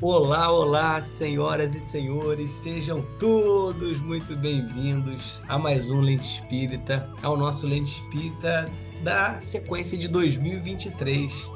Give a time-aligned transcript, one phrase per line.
[0.00, 7.36] Olá, olá, senhoras e senhores, sejam todos muito bem-vindos a mais um Lente Espírita, ao
[7.36, 8.70] nosso Lente Espírita
[9.02, 11.50] da sequência de 2023.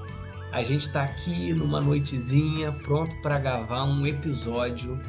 [0.51, 5.01] A gente está aqui numa noitezinha, pronto para gravar um episódio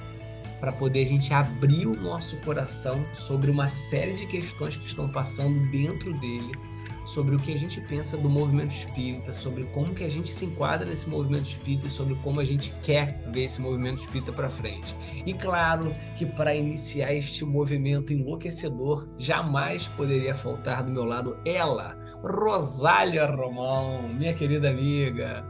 [0.59, 5.09] para poder a gente abrir o nosso coração sobre uma série de questões que estão
[5.09, 6.51] passando dentro dele
[7.05, 10.45] sobre o que a gente pensa do movimento espírita, sobre como que a gente se
[10.45, 14.49] enquadra nesse movimento espírita e sobre como a gente quer ver esse movimento espírita para
[14.49, 14.95] frente.
[15.25, 21.97] E claro que para iniciar este movimento enlouquecedor, jamais poderia faltar do meu lado ela,
[22.23, 25.45] Rosália Romão, minha querida amiga.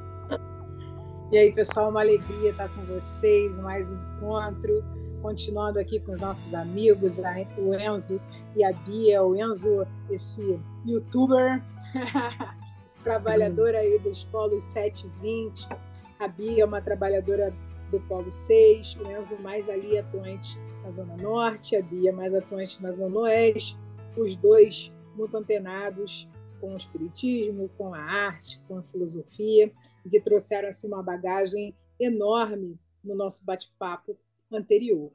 [1.31, 4.83] E aí, pessoal, uma alegria estar com vocês, mais um encontro,
[5.23, 7.17] continuando aqui com os nossos amigos,
[7.57, 8.21] o Enzo
[8.57, 11.63] e a Bia, o Enzo, esse youtuber,
[12.85, 15.69] esse trabalhador aí dos polos 720,
[16.19, 17.55] a Bia é uma trabalhadora
[17.89, 22.83] do polo 6, o Enzo mais ali atuante na Zona Norte, a Bia mais atuante
[22.83, 23.77] na Zona Oeste,
[24.17, 26.27] os dois muito antenados
[26.59, 29.71] com o espiritismo, com a arte, com a filosofia,
[30.09, 34.17] que trouxeram assim, uma bagagem enorme no nosso bate-papo
[34.57, 35.13] anterior.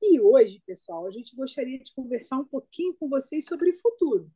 [0.00, 4.30] E hoje, pessoal, a gente gostaria de conversar um pouquinho com vocês sobre futuro.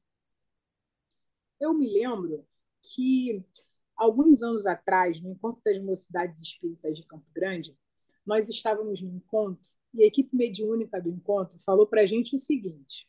[1.61, 2.47] Eu me lembro
[2.83, 3.45] que
[3.97, 7.77] alguns anos atrás, no encontro das mocidades espíritas de Campo Grande,
[8.25, 12.39] nós estávamos no encontro e a equipe mediúnica do encontro falou para a gente o
[12.39, 13.09] seguinte: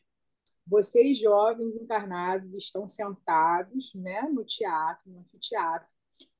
[0.65, 5.87] vocês jovens encarnados estão sentados, né, no teatro, no anfiteatro,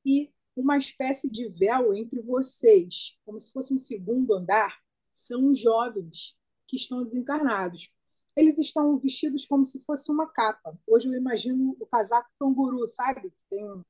[0.04, 4.78] e uma espécie de véu entre vocês, como se fosse um segundo andar,
[5.12, 7.92] são jovens que estão desencarnados.
[8.34, 10.78] Eles estão vestidos como se fosse uma capa.
[10.86, 13.30] Hoje eu imagino o casaco canguru, sabe?
[13.30, 13.82] Que tem um,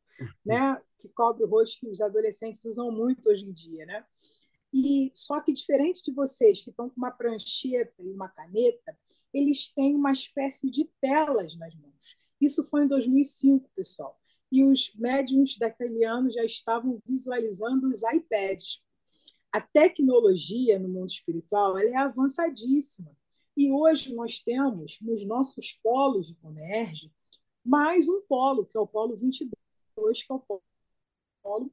[0.45, 4.05] né, que cobre o rosto que os adolescentes usam muito hoje em dia, né?
[4.75, 8.97] E só que diferente de vocês que estão com uma prancheta e uma caneta,
[9.33, 12.17] eles têm uma espécie de telas nas mãos.
[12.41, 14.19] Isso foi em 2005, pessoal.
[14.51, 18.83] E os médiums daquele ano já estavam visualizando os iPads
[19.53, 23.15] a tecnologia no mundo espiritual é avançadíssima.
[23.55, 27.13] E hoje nós temos nos nossos polos de Comerge
[27.63, 30.63] mais um polo, que é o polo 22, que é o
[31.43, 31.71] polo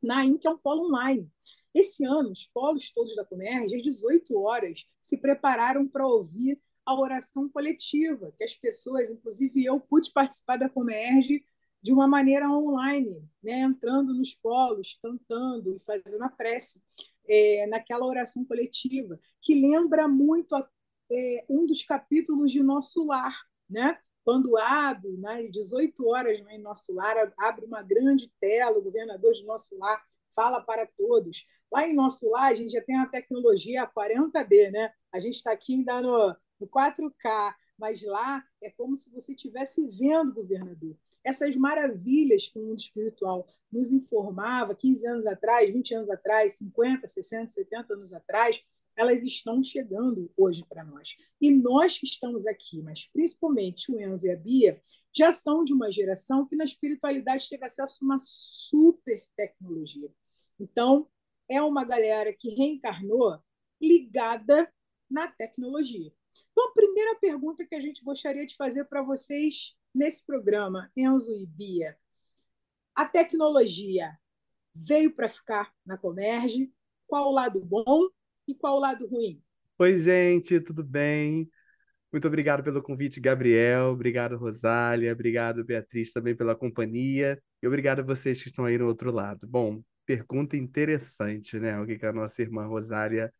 [0.00, 1.28] NAIM, que é um polo online.
[1.74, 6.94] Esse ano, os polos todos da Comerge, às 18 horas, se prepararam para ouvir a
[6.94, 11.44] oração coletiva, que as pessoas, inclusive eu, pude participar da Comerge
[11.82, 13.60] de uma maneira online, né?
[13.60, 16.80] entrando nos polos, cantando e fazendo a prece
[17.28, 20.68] é, naquela oração coletiva, que lembra muito a,
[21.10, 23.34] é, um dos capítulos de Nosso Lar,
[23.68, 23.98] né?
[24.24, 29.32] Quando abre, né, 18 horas né, em Nosso Lar, abre uma grande tela, o governador
[29.34, 30.04] de Nosso Lar
[30.34, 31.46] fala para todos.
[31.70, 34.92] Lá em Nosso Lar, a gente já tem a tecnologia 40D, né?
[35.12, 39.86] A gente está aqui ainda no, no 4K, mas lá é como se você estivesse
[39.96, 45.94] vendo o governador essas maravilhas que o mundo espiritual nos informava 15 anos atrás, 20
[45.96, 48.62] anos atrás, 50, 60, 70 anos atrás,
[48.96, 51.16] elas estão chegando hoje para nós.
[51.40, 54.80] E nós que estamos aqui, mas principalmente o Enzo e a Bia,
[55.12, 60.08] já são de uma geração que na espiritualidade teve acesso a uma super tecnologia.
[60.60, 61.08] Então,
[61.48, 63.38] é uma galera que reencarnou
[63.80, 64.70] ligada
[65.10, 66.12] na tecnologia.
[66.52, 71.34] Então, a primeira pergunta que a gente gostaria de fazer para vocês nesse programa, Enzo
[71.34, 71.96] e Bia,
[72.94, 74.16] a tecnologia
[74.74, 76.70] veio para ficar na Comerge?
[77.06, 78.08] Qual o lado bom
[78.46, 79.42] e qual o lado ruim?
[79.78, 81.50] Oi, gente, tudo bem?
[82.12, 83.86] Muito obrigado pelo convite, Gabriel.
[83.92, 85.12] Obrigado, Rosália.
[85.12, 87.42] Obrigado, Beatriz, também pela companhia.
[87.62, 89.46] E obrigado a vocês que estão aí no outro lado.
[89.46, 91.80] Bom, pergunta interessante, né?
[91.80, 93.32] O que a nossa irmã Rosália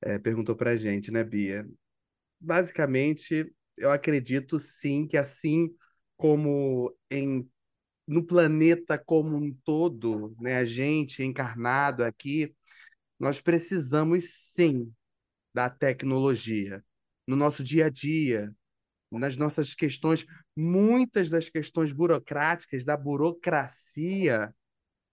[0.00, 1.66] é, perguntou para a gente, né, Bia?
[2.40, 5.74] Basicamente, eu acredito sim que assim
[6.16, 7.48] como em
[8.06, 12.54] no planeta como um todo, né, a gente encarnado aqui,
[13.18, 14.92] nós precisamos sim
[15.54, 16.84] da tecnologia
[17.26, 18.54] no nosso dia a dia,
[19.10, 20.26] nas nossas questões,
[20.56, 24.54] muitas das questões burocráticas da burocracia,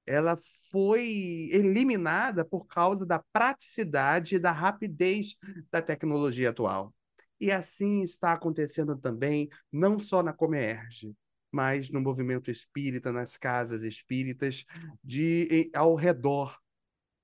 [0.05, 0.37] ela
[0.71, 5.35] foi eliminada por causa da praticidade e da rapidez
[5.71, 6.93] da tecnologia atual.
[7.41, 11.15] E assim está acontecendo também, não só na Comerge,
[11.51, 14.63] mas no movimento espírita, nas casas espíritas,
[15.03, 16.55] de ao redor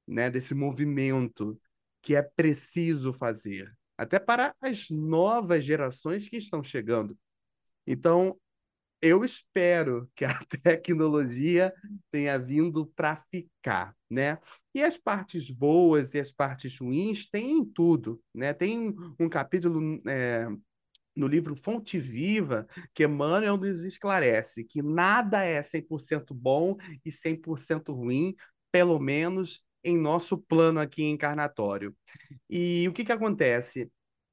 [0.08, 1.62] né, desse movimento
[2.02, 7.16] que é preciso fazer, até para as novas gerações que estão chegando.
[7.86, 8.40] Então,
[9.02, 10.34] eu espero que a
[10.64, 11.74] tecnologia
[12.12, 14.40] tenha vindo para ficar, né?
[14.74, 18.54] E as partes boas e as partes ruins tem em tudo, né?
[18.54, 20.48] Tem um capítulo é,
[21.16, 27.94] no livro Fonte Viva que Emmanuel nos esclarece que nada é 100% bom e 100%
[27.94, 28.36] ruim,
[28.72, 31.96] pelo menos em nosso plano aqui encarnatório.
[32.50, 33.92] E o que que acontece?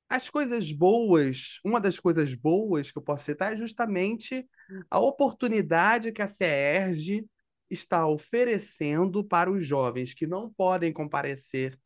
[0.08, 4.46] As coisas boas, uma das coisas boas que eu posso citar é justamente
[4.90, 7.26] a oportunidade que a CERJ
[7.70, 11.78] está oferecendo para os jovens que não podem comparecer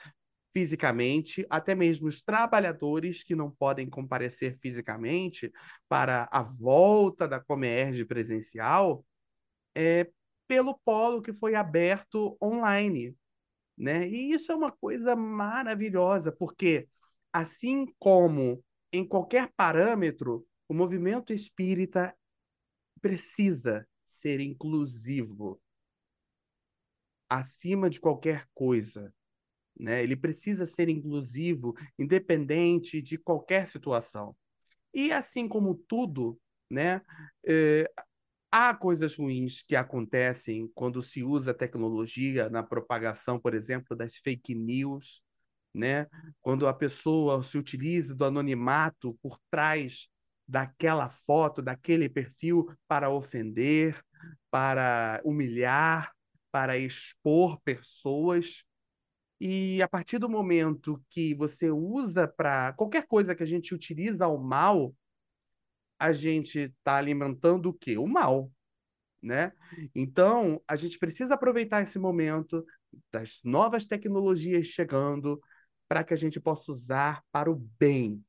[0.53, 5.53] fisicamente, até mesmo os trabalhadores que não podem comparecer fisicamente
[5.89, 9.05] para a volta da Comerge presencial,
[9.75, 10.11] é,
[10.49, 13.15] pelo polo que foi aberto online.
[13.77, 14.09] Né?
[14.09, 16.89] E isso é uma coisa maravilhosa, porque
[17.33, 22.15] assim como em qualquer parâmetro, o movimento espírita
[22.99, 25.61] precisa ser inclusivo
[27.29, 29.13] acima de qualquer coisa.
[29.79, 30.03] Né?
[30.03, 34.35] Ele precisa ser inclusivo, independente de qualquer situação.
[34.93, 36.41] E assim como tudo,
[36.71, 37.03] né,
[37.47, 37.89] eh,
[38.51, 44.55] há coisas ruins que acontecem quando se usa tecnologia na propagação, por exemplo, das fake
[44.55, 45.23] news,
[45.73, 46.07] né?
[46.41, 50.09] Quando a pessoa se utiliza do anonimato por trás
[50.49, 54.03] daquela foto, daquele perfil para ofender,
[54.51, 56.11] para humilhar,
[56.51, 58.65] para expor pessoas.
[59.39, 64.25] E a partir do momento que você usa para qualquer coisa que a gente utiliza
[64.25, 64.95] ao mal,
[65.99, 67.99] a gente está alimentando o quê?
[67.99, 68.51] O mal,
[69.23, 69.53] né?
[69.95, 72.65] Então, a gente precisa aproveitar esse momento
[73.13, 75.41] das novas tecnologias chegando
[75.87, 78.25] para que a gente possa usar para o bem,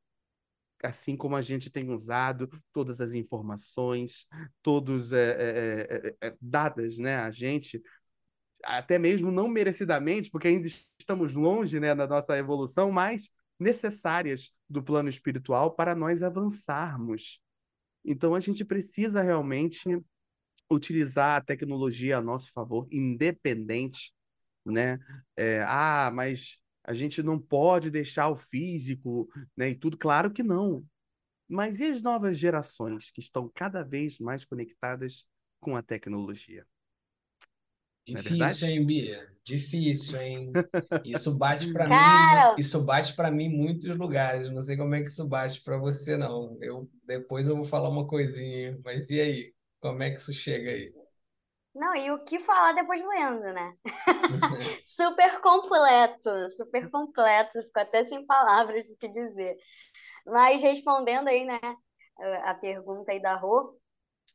[0.84, 4.26] assim como a gente tem usado todas as informações,
[4.62, 7.82] todos é, é, é, dadas, né, a gente
[8.64, 10.68] até mesmo não merecidamente, porque ainda
[11.00, 13.30] estamos longe, né, da nossa evolução, mas
[13.60, 17.40] necessárias do plano espiritual para nós avançarmos.
[18.04, 19.84] Então a gente precisa realmente
[20.70, 24.14] utilizar a tecnologia a nosso favor, independente,
[24.66, 25.00] né?
[25.36, 26.58] É, ah, mas
[26.90, 29.70] a gente não pode deixar o físico, né?
[29.70, 30.84] E tudo, claro que não.
[31.48, 35.24] Mas e as novas gerações que estão cada vez mais conectadas
[35.60, 36.66] com a tecnologia?
[38.08, 39.32] É Difícil, é hein, Bia?
[39.46, 40.52] Difícil, hein?
[41.06, 44.50] Isso bate para mim, isso bate para mim em muitos lugares.
[44.50, 46.58] Não sei como é que isso bate para você, não.
[46.60, 49.54] Eu depois eu vou falar uma coisinha, mas e aí?
[49.80, 50.92] Como é que isso chega aí?
[51.74, 53.74] Não, e o que falar depois do Enzo, né?
[54.84, 59.56] super completo, super completo, ficou até sem palavras do que dizer.
[60.26, 61.60] Mas respondendo aí, né,
[62.44, 63.78] a pergunta aí da Rô,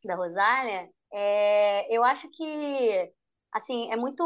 [0.04, 3.12] da Rosália, é, eu acho que
[3.52, 4.22] assim, é muito.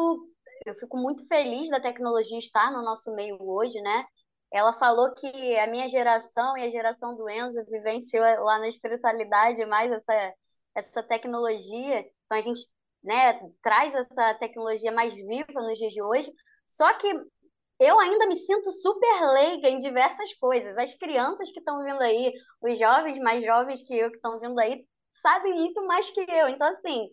[0.67, 4.05] Eu fico muito feliz da tecnologia estar no nosso meio hoje, né?
[4.53, 9.65] Ela falou que a minha geração e a geração do Enzo vivenciou lá na espiritualidade
[9.67, 10.35] mais essa,
[10.75, 12.01] essa tecnologia.
[12.01, 12.61] Então a gente
[13.03, 16.31] né, traz essa tecnologia mais viva nos dias de hoje.
[16.67, 17.09] Só que
[17.81, 20.77] eu ainda me sinto super leiga em diversas coisas.
[20.77, 24.59] As crianças que estão vindo aí, os jovens mais jovens que eu que estão vindo
[24.59, 26.49] aí, sabem muito mais que eu.
[26.49, 27.09] Então, assim,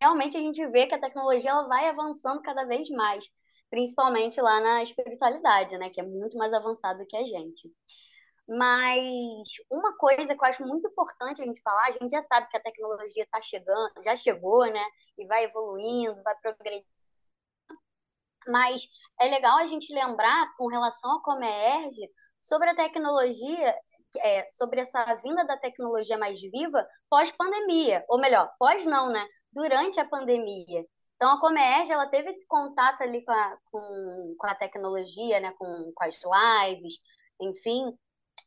[0.00, 3.24] realmente a gente vê que a tecnologia ela vai avançando cada vez mais,
[3.70, 7.70] principalmente lá na espiritualidade, né, que é muito mais avançado que a gente.
[8.48, 12.48] Mas uma coisa que eu acho muito importante a gente falar, a gente já sabe
[12.48, 14.84] que a tecnologia está chegando, já chegou, né?
[15.18, 16.86] E vai evoluindo, vai progredindo.
[18.46, 18.86] Mas
[19.20, 22.08] é legal a gente lembrar, com relação ao Comerge,
[22.40, 23.76] sobre a tecnologia
[24.18, 29.26] é, sobre essa vinda da tecnologia mais viva pós-pandemia, ou melhor, pós não, né?
[29.52, 30.84] Durante a pandemia.
[31.16, 35.52] Então, a Comerge, ela teve esse contato ali com a, com, com a tecnologia, né?
[35.58, 36.94] Com, com as lives,
[37.40, 37.96] enfim,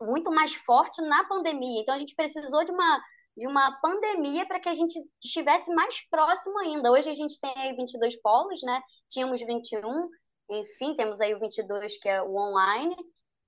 [0.01, 1.81] muito mais forte na pandemia.
[1.81, 3.01] Então, a gente precisou de uma,
[3.35, 6.91] de uma pandemia para que a gente estivesse mais próximo ainda.
[6.91, 8.81] Hoje a gente tem aí 22 polos, né?
[9.09, 10.09] Tínhamos 21,
[10.49, 12.95] enfim, temos aí o 22, que é o online,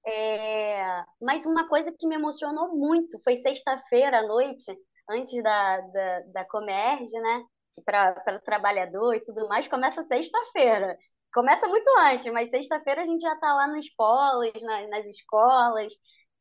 [0.06, 1.04] é...
[1.22, 4.76] Mas uma coisa que me emocionou muito foi sexta-feira à noite,
[5.10, 7.44] antes da, da, da Comerge, né?
[7.86, 10.98] Para trabalhador e tudo mais, começa sexta-feira.
[11.34, 15.94] Começa muito antes, mas sexta-feira a gente já está lá nos polos, na, nas escolas,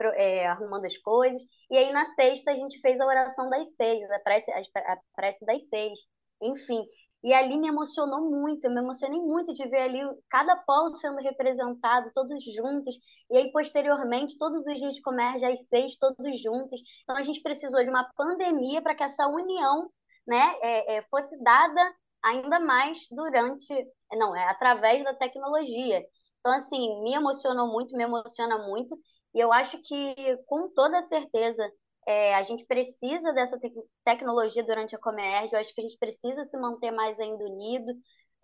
[0.09, 1.42] é, arrumando as coisas.
[1.71, 5.45] E aí na sexta a gente fez a oração das seis, a prece, a prece
[5.45, 5.99] das seis.
[6.42, 6.85] Enfim,
[7.23, 11.19] E ali me emocionou muito, eu me emocionei muito de ver ali cada polo sendo
[11.21, 12.97] representado, todos juntos,
[13.30, 16.80] e aí posteriormente, todos os dias de comércio, às seis, todos juntos.
[17.02, 19.90] Então a gente precisou de uma pandemia para que essa união
[20.26, 23.69] né, é, é, fosse dada ainda mais durante,
[24.12, 26.02] não, é através da tecnologia.
[26.40, 28.99] Então, assim, me emocionou muito, me emociona muito,
[29.35, 30.15] e eu acho que,
[30.47, 31.71] com toda certeza,
[32.07, 33.71] é, a gente precisa dessa te
[34.05, 37.93] tecnologia durante a Comerge, eu acho que a gente precisa se manter mais ainda unido,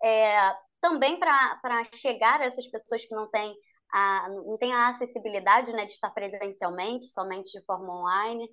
[0.03, 3.55] é, também para chegar a essas pessoas que não têm
[3.91, 8.49] a, não têm a acessibilidade né, de estar presencialmente, somente de forma online.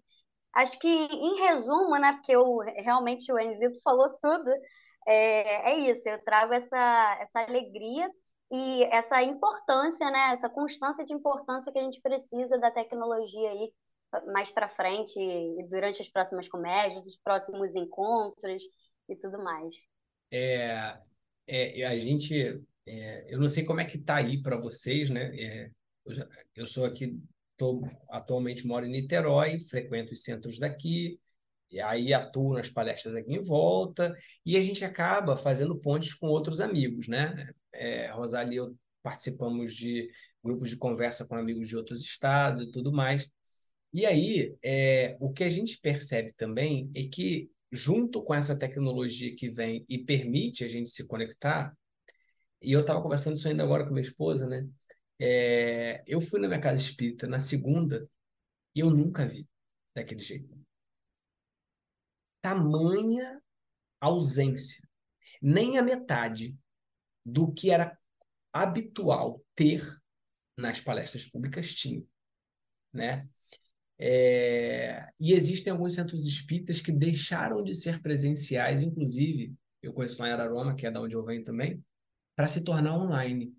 [0.55, 4.50] Acho que, em resumo, né, porque eu, realmente o Enzito falou tudo,
[5.07, 8.09] é, é isso, eu trago essa, essa alegria
[8.53, 13.73] e essa importância, né, essa constância de importância que a gente precisa da tecnologia aí
[14.27, 15.19] mais para frente,
[15.69, 18.63] durante as próximas comédias, os próximos encontros
[19.09, 19.75] e tudo mais.
[20.33, 20.99] É,
[21.47, 25.35] é a gente, é, eu não sei como é que tá aí para vocês, né?
[25.37, 25.71] É,
[26.07, 27.21] eu, eu, sou aqui,
[27.57, 31.19] tô, atualmente moro em Niterói, frequento os centros daqui,
[31.71, 34.15] e aí atuo nas palestras aqui em volta,
[34.47, 37.53] e a gente acaba fazendo pontes com outros amigos, né?
[37.75, 40.11] É, Rosália e eu participamos de
[40.43, 43.28] grupos de conversa com amigos de outros estados e tudo mais.
[43.93, 49.35] E aí, é, o que a gente percebe também é que, junto com essa tecnologia
[49.37, 51.76] que vem e permite a gente se conectar,
[52.61, 54.66] e eu estava conversando isso ainda agora com minha esposa, né?
[55.21, 58.09] É, eu fui na minha casa espírita na segunda
[58.75, 59.49] e eu nunca vi
[59.95, 60.59] daquele jeito.
[62.40, 63.40] Tamanha
[64.00, 64.87] ausência.
[65.40, 66.59] Nem a metade
[67.25, 67.97] do que era
[68.52, 69.83] habitual ter
[70.57, 72.02] nas palestras públicas tinha,
[72.93, 73.28] né?
[73.99, 80.28] É, e existem alguns centros espíritas que deixaram de ser presenciais, inclusive, eu conheço lá
[80.28, 81.83] em Araroma, que é da onde eu venho também,
[82.37, 83.54] para se tornar online.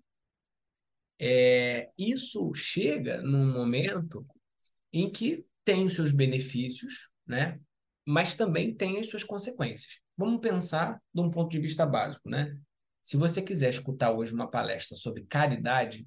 [1.18, 4.26] É, isso chega num momento
[4.92, 7.58] em que tem os seus benefícios, né?
[8.06, 10.00] mas também tem as suas consequências.
[10.16, 12.28] Vamos pensar de um ponto de vista básico.
[12.28, 12.56] Né?
[13.06, 16.04] Se você quiser escutar hoje uma palestra sobre caridade,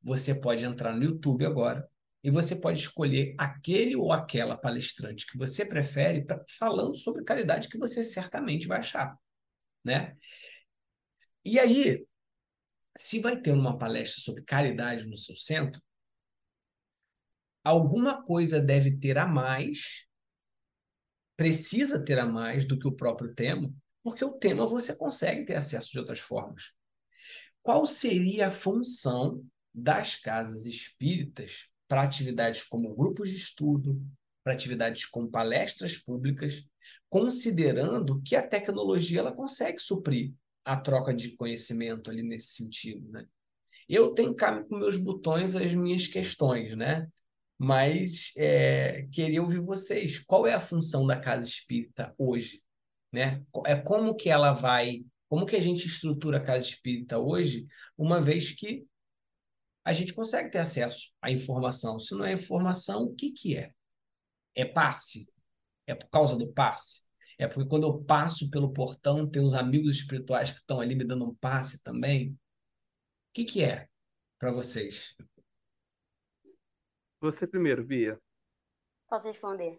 [0.00, 1.86] você pode entrar no YouTube agora
[2.24, 7.68] e você pode escolher aquele ou aquela palestrante que você prefere pra, falando sobre caridade
[7.68, 9.14] que você certamente vai achar,
[9.84, 10.16] né?
[11.44, 12.02] E aí,
[12.96, 15.82] se vai ter uma palestra sobre caridade no seu centro,
[17.62, 20.08] alguma coisa deve ter a mais,
[21.36, 23.70] precisa ter a mais do que o próprio tema,
[24.02, 26.72] porque o tema você consegue ter acesso de outras formas.
[27.62, 34.02] Qual seria a função das casas espíritas para atividades como grupos de estudo,
[34.42, 36.66] para atividades como palestras públicas,
[37.08, 40.32] considerando que a tecnologia ela consegue suprir
[40.64, 43.26] a troca de conhecimento ali nesse sentido, né?
[43.88, 47.06] Eu tenho cá com meus botões as minhas questões, né?
[47.58, 50.18] Mas é, queria ouvir vocês.
[50.20, 52.61] Qual é a função da casa espírita hoje,
[53.12, 53.44] né?
[53.66, 57.66] É como que ela vai, como que a gente estrutura a casa espírita hoje,
[57.96, 58.86] uma vez que
[59.84, 61.98] a gente consegue ter acesso à informação.
[61.98, 63.72] Se não é informação, o que, que é?
[64.54, 65.32] É passe?
[65.86, 67.08] É por causa do passe?
[67.38, 71.04] É porque quando eu passo pelo portão, tem os amigos espirituais que estão ali me
[71.04, 72.30] dando um passe também?
[72.30, 72.38] O
[73.34, 73.88] que, que é
[74.38, 75.16] para vocês?
[77.20, 78.20] Você primeiro, Bia.
[79.08, 79.78] Posso responder?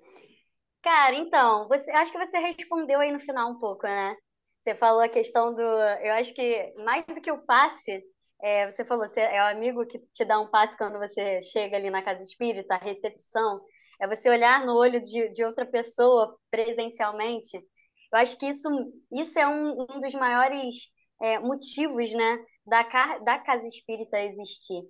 [0.84, 4.16] Cara, então, você, acho que você respondeu aí no final um pouco, né?
[4.62, 5.62] Você falou a questão do.
[5.62, 8.04] Eu acho que mais do que o passe,
[8.42, 11.78] é, você falou, você é o amigo que te dá um passe quando você chega
[11.78, 13.62] ali na casa espírita, a recepção.
[14.02, 17.58] É você olhar no olho de, de outra pessoa presencialmente.
[17.58, 18.68] Eu acho que isso,
[19.12, 20.76] isso é um, um dos maiores
[21.22, 22.84] é, motivos né, da,
[23.20, 24.82] da casa espírita existir.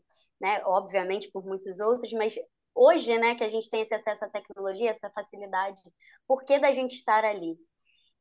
[0.41, 0.61] Né?
[0.65, 2.35] Obviamente por muitos outros, mas
[2.75, 5.81] hoje né, que a gente tem esse acesso à tecnologia, essa facilidade,
[6.27, 7.57] por que da gente estar ali?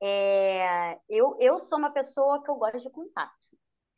[0.02, 3.32] É, eu, eu sou uma pessoa que eu gosto de contato.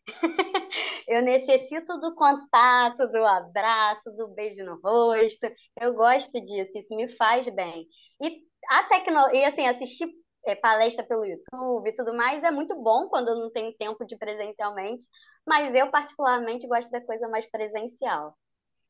[1.08, 5.46] eu necessito do contato, do abraço, do beijo no rosto.
[5.80, 7.87] Eu gosto disso, isso me faz bem.
[8.23, 10.08] E a tecnologia, assim, assistir
[10.46, 14.04] é, palestra pelo YouTube e tudo mais é muito bom quando eu não tenho tempo
[14.04, 15.06] de presencialmente,
[15.46, 18.37] mas eu particularmente gosto da coisa mais presencial.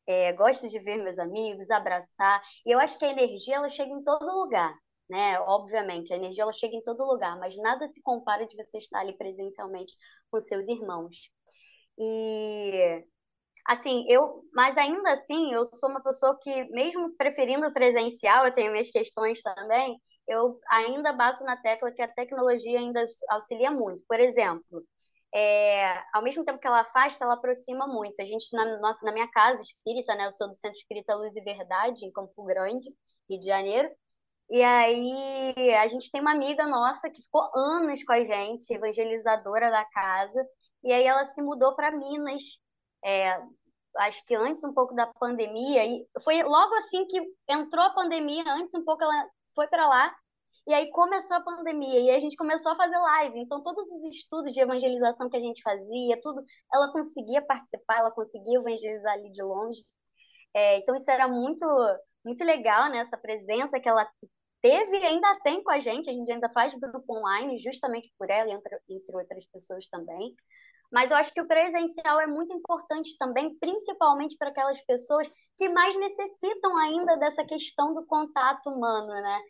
[0.07, 3.91] É, gosto de ver meus amigos, abraçar, e eu acho que a energia ela chega
[3.91, 4.73] em todo lugar
[5.09, 5.39] né?
[5.41, 8.99] Obviamente, a energia ela chega em todo lugar, mas nada se compara de você estar
[8.99, 9.93] ali presencialmente
[10.31, 11.29] com seus irmãos.
[11.97, 13.03] E
[13.65, 18.71] assim, eu, mas ainda assim, eu sou uma pessoa que mesmo preferindo presencial, eu tenho
[18.71, 24.03] minhas questões também, eu ainda bato na tecla que a tecnologia ainda auxilia muito.
[24.07, 24.83] Por exemplo,
[25.35, 28.21] é, ao mesmo tempo que ela afasta, ela aproxima muito.
[28.21, 31.41] A gente, na, na minha casa espírita, né, eu sou do Centro Espírita Luz e
[31.41, 32.89] Verdade, em Campo Grande,
[33.29, 33.93] Rio de Janeiro,
[34.49, 39.69] e aí a gente tem uma amiga nossa que ficou anos com a gente, evangelizadora
[39.69, 40.41] da casa,
[40.81, 42.43] e aí ela se mudou para Minas,
[43.03, 43.37] é,
[43.97, 48.45] acho que antes um pouco da pandemia, e foi logo assim que entrou a pandemia,
[48.53, 50.15] antes um pouco ela foi para lá,
[50.67, 53.39] e aí começou a pandemia, e a gente começou a fazer live.
[53.39, 56.43] Então, todos os estudos de evangelização que a gente fazia, tudo,
[56.73, 59.83] ela conseguia participar, ela conseguia evangelizar ali de longe.
[60.55, 61.65] É, então, isso era muito,
[62.23, 62.97] muito legal, né?
[62.99, 64.09] Essa presença que ela
[64.61, 66.09] teve e ainda tem com a gente.
[66.09, 70.33] A gente ainda faz grupo online, justamente por ela, entre, entre outras pessoas também.
[70.91, 75.69] Mas eu acho que o presencial é muito importante também, principalmente para aquelas pessoas que
[75.69, 79.41] mais necessitam ainda dessa questão do contato humano, né?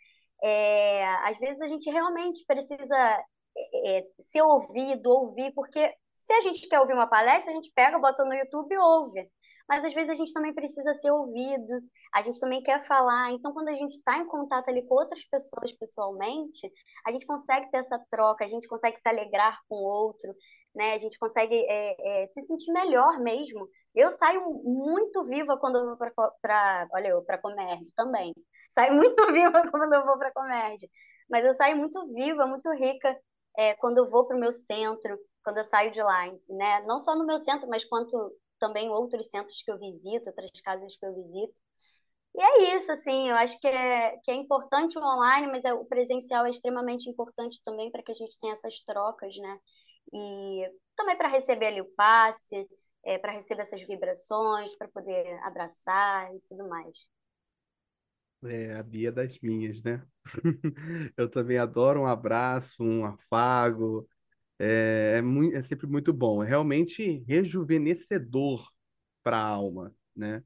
[0.44, 3.24] É, às vezes a gente realmente precisa
[3.58, 7.72] é, é, ser ouvido, ouvir, porque se a gente quer ouvir uma palestra, a gente
[7.74, 9.30] pega, bota no YouTube e ouve.
[9.68, 11.82] Mas às vezes a gente também precisa ser ouvido,
[12.13, 13.32] a gente também quer falar.
[13.32, 16.72] Então, quando a gente está em contato ali com outras pessoas pessoalmente,
[17.06, 20.34] a gente consegue ter essa troca, a gente consegue se alegrar com o outro,
[20.75, 20.94] né?
[20.94, 23.68] A gente consegue é, é, se sentir melhor mesmo.
[23.96, 25.98] Eu saio muito viva quando eu vou
[26.42, 28.34] para, olha, eu para Comerge também.
[28.70, 30.90] Saio muito viva quando eu vou para Comerge.
[31.30, 33.18] Mas eu saio muito viva, muito rica
[33.58, 36.82] é, quando eu vou para o meu centro, quando eu saio de lá, né?
[36.86, 38.18] Não só no meu centro, mas quanto
[38.60, 41.60] também outros centros que eu visito, outras casas que eu visito.
[42.36, 45.74] E é isso, assim, eu acho que é, que é importante o online, mas é,
[45.74, 49.60] o presencial é extremamente importante também para que a gente tenha essas trocas, né?
[50.14, 52.68] E também para receber ali o passe,
[53.06, 57.08] é, para receber essas vibrações, para poder abraçar e tudo mais.
[58.44, 60.06] É, a Bia das minhas, né?
[61.18, 64.08] Eu também adoro um abraço, um afago,
[64.60, 66.44] é, é, muito, é sempre muito bom.
[66.44, 68.68] É realmente rejuvenescedor
[69.24, 70.44] para a alma, né?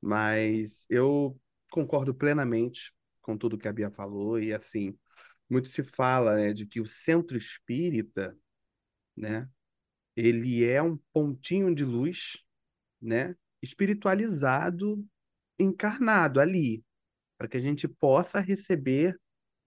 [0.00, 1.38] Mas eu
[1.70, 2.92] concordo plenamente
[3.22, 4.98] com tudo que a Bia falou e assim,
[5.50, 8.36] muito se fala, né, de que o centro espírita,
[9.16, 9.48] né,
[10.16, 12.38] ele é um pontinho de luz,
[13.00, 15.04] né, espiritualizado,
[15.58, 16.84] encarnado ali,
[17.38, 19.18] para que a gente possa receber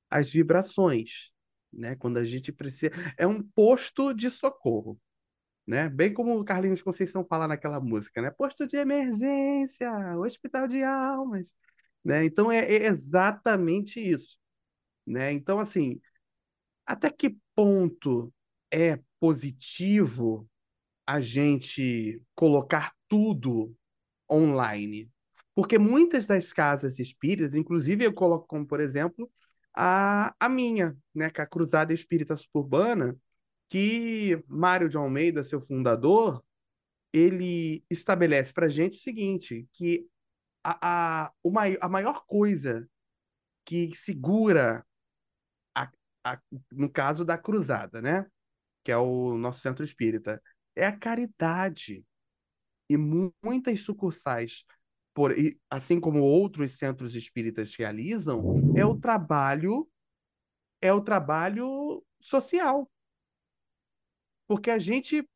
[0.10, 1.32] as vibrações,
[1.74, 1.96] né?
[1.96, 2.92] Quando a gente precisa.
[3.18, 5.00] É um posto de socorro,
[5.68, 5.90] né?
[5.90, 8.32] Bem como o Carlinhos Conceição fala naquela música, né?
[8.32, 11.54] Posto de emergência, hospital de almas,
[12.04, 12.26] né?
[12.26, 14.38] Então é, é exatamente isso,
[15.06, 15.32] né?
[15.34, 16.00] Então, assim,
[16.86, 18.34] até que ponto
[18.72, 20.48] é positivo
[21.08, 23.76] a gente colocar tudo
[24.32, 25.10] online?
[25.56, 29.32] Porque muitas das casas espíritas, inclusive eu coloco como, por exemplo,
[29.74, 33.18] a, a minha, né, que é a Cruzada Espírita Suburbana,
[33.68, 36.44] que Mário de Almeida, seu fundador,
[37.12, 40.08] ele estabelece para a gente o seguinte, que
[40.64, 42.88] a, a, uma, a maior coisa
[43.66, 44.86] que segura,
[45.74, 45.90] a,
[46.24, 46.40] a,
[46.72, 48.28] no caso da Cruzada, né,
[48.86, 50.42] que é o nosso centro espírita,
[50.76, 52.06] é a caridade.
[52.88, 54.64] E muitas sucursais
[55.12, 55.34] por,
[55.70, 59.90] assim como outros centros espíritas realizam, é o trabalho
[60.82, 62.92] é o trabalho social.
[64.48, 65.28] Porque a gente,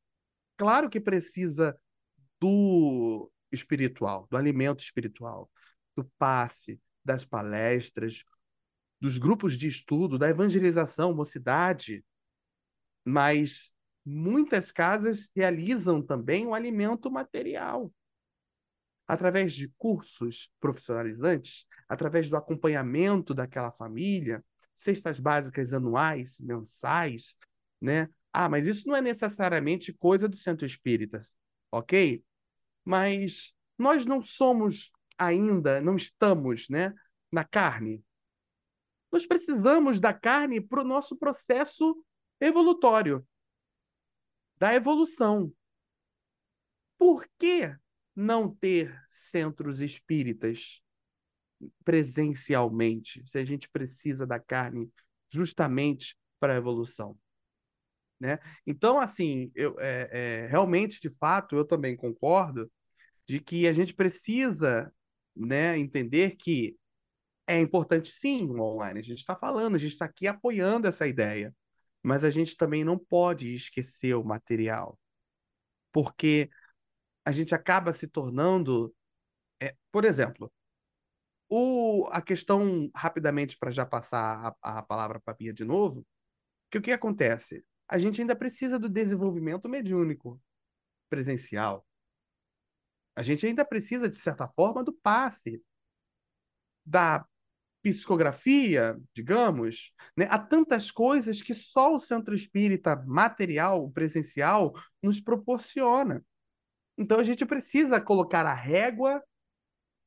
[0.55, 1.75] claro que precisa
[2.39, 5.49] do espiritual, do alimento espiritual,
[5.95, 8.23] do passe, das palestras,
[9.01, 12.05] dos grupos de estudo, da evangelização, mocidade,
[13.09, 13.71] mas
[14.05, 17.91] muitas casas realizam também o alimento material
[19.07, 24.45] através de cursos profissionalizantes, através do acompanhamento daquela família,
[24.77, 27.35] cestas básicas anuais, mensais,
[27.81, 28.07] né?
[28.31, 31.35] Ah, mas isso não é necessariamente coisa do centro espíritas,
[31.71, 32.23] ok?
[32.85, 36.93] Mas nós não somos ainda, não estamos, né,
[37.31, 38.03] na carne.
[39.11, 41.95] Nós precisamos da carne para o nosso processo
[42.39, 43.25] evolutório,
[44.57, 45.53] da evolução.
[46.97, 47.75] Por que
[48.15, 50.81] não ter centros espíritas
[51.83, 54.91] presencialmente, se a gente precisa da carne
[55.29, 57.17] justamente para a evolução.
[58.19, 58.39] Né?
[58.65, 62.69] Então, assim, eu, é, é, realmente, de fato, eu também concordo
[63.25, 64.93] de que a gente precisa
[65.35, 66.77] né, entender que
[67.47, 68.99] é importante sim o online.
[68.99, 71.55] A gente está falando, a gente está aqui apoiando essa ideia,
[72.03, 74.99] mas a gente também não pode esquecer o material,
[75.91, 76.49] porque
[77.25, 78.93] a gente acaba se tornando.
[79.61, 80.51] É, por exemplo,
[81.49, 86.05] o, a questão, rapidamente, para já passar a, a palavra para a Bia de novo,
[86.69, 87.65] que o que acontece?
[87.87, 90.39] A gente ainda precisa do desenvolvimento mediúnico
[91.09, 91.85] presencial.
[93.15, 95.61] A gente ainda precisa, de certa forma, do passe,
[96.85, 97.25] da
[97.81, 100.27] psicografia, digamos, né?
[100.29, 106.23] Há tantas coisas que só o centro espírita material, presencial, nos proporciona.
[106.97, 109.23] Então a gente precisa colocar a régua.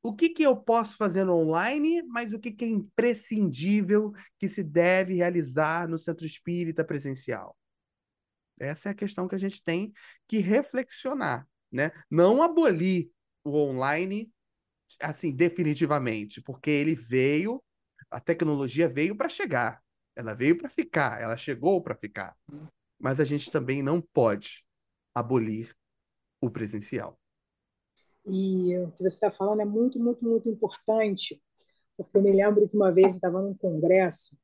[0.03, 4.63] O que, que eu posso fazer online, mas o que, que é imprescindível que se
[4.63, 7.57] deve realizar no centro espírita presencial?
[8.59, 9.93] Essa é a questão que a gente tem
[10.29, 11.93] que reflexionar, né?
[12.11, 13.11] Não abolir
[13.45, 14.31] o online
[15.01, 17.63] assim, definitivamente, porque ele veio,
[18.11, 19.83] a tecnologia veio para chegar,
[20.15, 22.37] ela veio para ficar, ela chegou para ficar.
[22.99, 24.65] Mas a gente também não pode
[25.15, 25.75] abolir
[26.41, 27.19] o presencial.
[28.27, 31.41] E o que você está falando é muito, muito, muito importante,
[31.97, 34.37] porque eu me lembro que uma vez eu estava num congresso,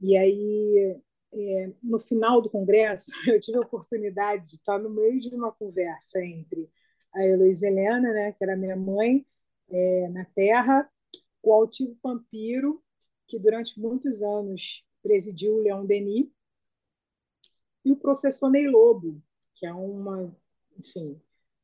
[0.00, 1.00] e aí,
[1.32, 5.52] é, no final do congresso, eu tive a oportunidade de estar no meio de uma
[5.52, 6.70] conversa entre
[7.14, 9.26] a Heloísa Helena, né, que era minha mãe,
[9.68, 10.90] é, na Terra,
[11.42, 12.82] o altivo Pampiro,
[13.26, 16.28] que durante muitos anos presidiu o Leão Denis,
[17.84, 19.22] e o professor Ney Lobo,
[19.54, 20.36] que é uma,
[20.76, 21.20] enfim,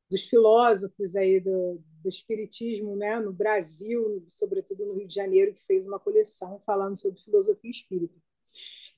[0.09, 5.65] dos filósofos aí do, do espiritismo, né, no Brasil, sobretudo no Rio de Janeiro, que
[5.67, 8.15] fez uma coleção falando sobre filosofia espírita.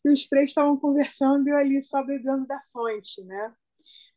[0.05, 3.55] E os três estavam conversando e eu ali só bebendo da fonte, né?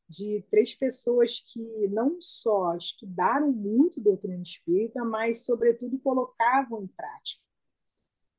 [0.07, 7.41] De três pessoas que não só estudaram muito doutrina espírita, mas, sobretudo, colocavam em prática.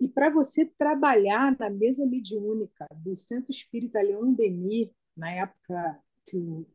[0.00, 6.37] E para você trabalhar na mesa mediúnica do Centro Espírita Leon Denis, na época que
[6.37, 6.66] o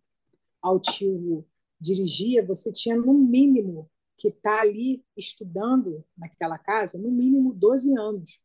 [0.61, 1.47] Altivo
[1.79, 7.97] dirigia, você tinha, no mínimo, que estar tá ali estudando naquela casa, no mínimo 12
[7.97, 8.41] anos.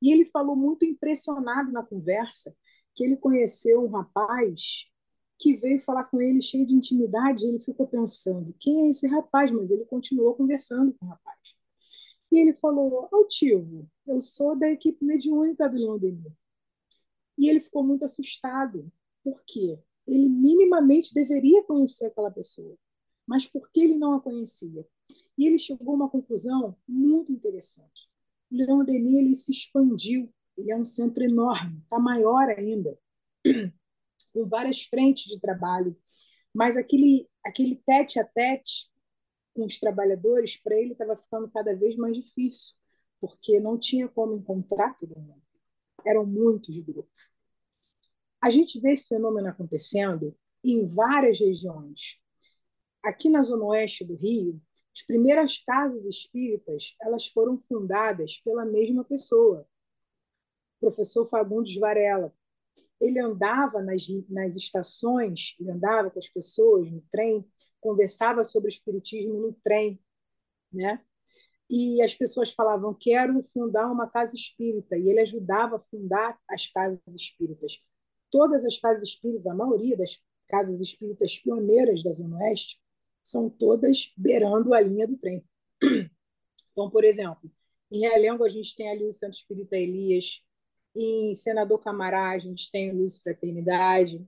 [0.00, 2.56] E ele falou muito impressionado na conversa
[2.94, 4.90] que ele conheceu um rapaz
[5.40, 9.50] que veio falar com ele cheio de intimidade, ele ficou pensando, quem é esse rapaz?
[9.50, 11.38] Mas ele continuou conversando com o rapaz.
[12.30, 16.30] E ele falou, Altivo, eu sou da equipe mediúnica do Leão Denis.
[17.38, 18.92] E ele ficou muito assustado.
[19.24, 19.78] Por quê?
[20.06, 22.76] Ele minimamente deveria conhecer aquela pessoa.
[23.26, 24.86] Mas por que ele não a conhecia?
[25.38, 28.10] E ele chegou a uma conclusão muito interessante.
[28.50, 32.98] O Leão Denis ele se expandiu, ele é um centro enorme, está maior ainda
[34.32, 35.96] com várias frentes de trabalho,
[36.52, 38.90] mas aquele, aquele tete a tete
[39.54, 42.74] com os trabalhadores, para ele estava ficando cada vez mais difícil,
[43.20, 45.42] porque não tinha como encontrar todo mundo.
[46.06, 47.30] Eram muitos grupos.
[48.40, 52.18] A gente vê esse fenômeno acontecendo em várias regiões.
[53.02, 54.60] Aqui na zona oeste do Rio,
[54.94, 59.66] as primeiras casas espíritas elas foram fundadas pela mesma pessoa,
[60.80, 62.34] professor Fagundes Varela,
[63.00, 67.44] ele andava nas, nas estações, ele andava com as pessoas no trem,
[67.80, 70.00] conversava sobre o espiritismo no trem,
[70.72, 71.00] né?
[71.68, 76.66] E as pessoas falavam: quero fundar uma casa espírita, e ele ajudava a fundar as
[76.66, 77.78] casas espíritas.
[78.30, 82.80] Todas as casas espíritas, a maioria das casas espíritas pioneiras da Zona Oeste,
[83.22, 85.44] são todas beirando a linha do trem.
[86.72, 87.50] Então, por exemplo,
[87.90, 90.40] em Realengo a gente tem ali o Santo Espírita Elias,
[90.94, 94.26] em Senador Camará, a gente tem Luz e Fraternidade.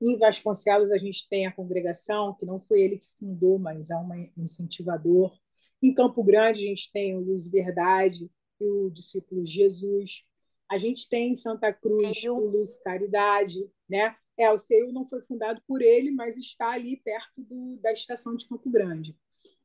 [0.00, 3.96] Em Vasconcelos, a gente tem a congregação, que não foi ele que fundou, mas é
[3.96, 5.38] um incentivador.
[5.82, 10.24] Em Campo Grande, a gente tem o Luz e Verdade e o Discípulo Jesus.
[10.70, 13.70] A gente tem em Santa Cruz o Luz Caridade.
[13.88, 14.14] Né?
[14.38, 18.34] É, o CEU não foi fundado por ele, mas está ali perto do, da estação
[18.36, 19.16] de Campo Grande.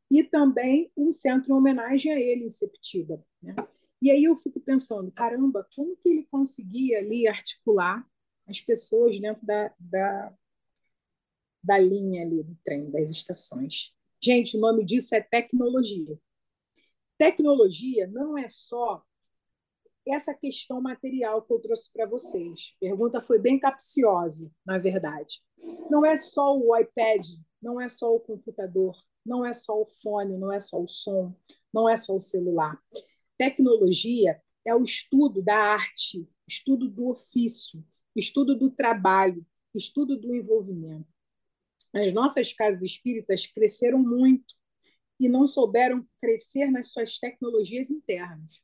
[0.10, 3.24] E também um centro em homenagem a ele, em Septiba.
[3.42, 3.56] Né?
[4.02, 8.06] E aí eu fico pensando, caramba, como que ele conseguia ali articular
[8.48, 10.34] as pessoas dentro da, da,
[11.64, 13.94] da linha ali do trem, das estações?
[14.22, 16.20] Gente, o nome disso é tecnologia.
[17.18, 19.04] Tecnologia não é só
[20.08, 22.76] essa questão material que eu trouxe para vocês.
[22.78, 25.42] A pergunta foi bem capciosa, na verdade.
[25.90, 27.26] Não é só o iPad,
[27.62, 31.34] não é só o computador, não é só o fone, não é só o som,
[31.74, 32.80] não é só o celular.
[33.38, 41.08] Tecnologia é o estudo da arte, estudo do ofício, estudo do trabalho, estudo do envolvimento.
[41.94, 44.56] As nossas casas espíritas cresceram muito
[45.20, 48.62] e não souberam crescer nas suas tecnologias internas.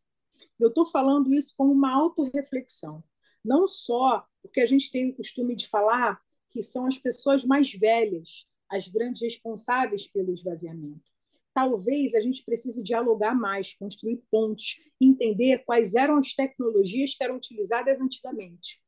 [0.60, 3.04] Eu estou falando isso como uma autorreflexão,
[3.44, 7.72] não só porque a gente tem o costume de falar que são as pessoas mais
[7.74, 11.11] velhas as grandes responsáveis pelo esvaziamento,
[11.54, 17.36] talvez a gente precise dialogar mais, construir pontes, entender quais eram as tecnologias que eram
[17.36, 18.82] utilizadas antigamente.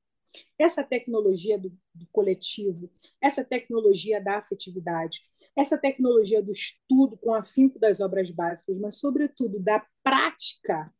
[0.57, 2.89] Essa tecnologia do, do coletivo,
[3.21, 5.21] essa tecnologia da afetividade,
[5.55, 10.91] essa tecnologia do estudo com afinco das obras básicas, mas, sobretudo, da prática,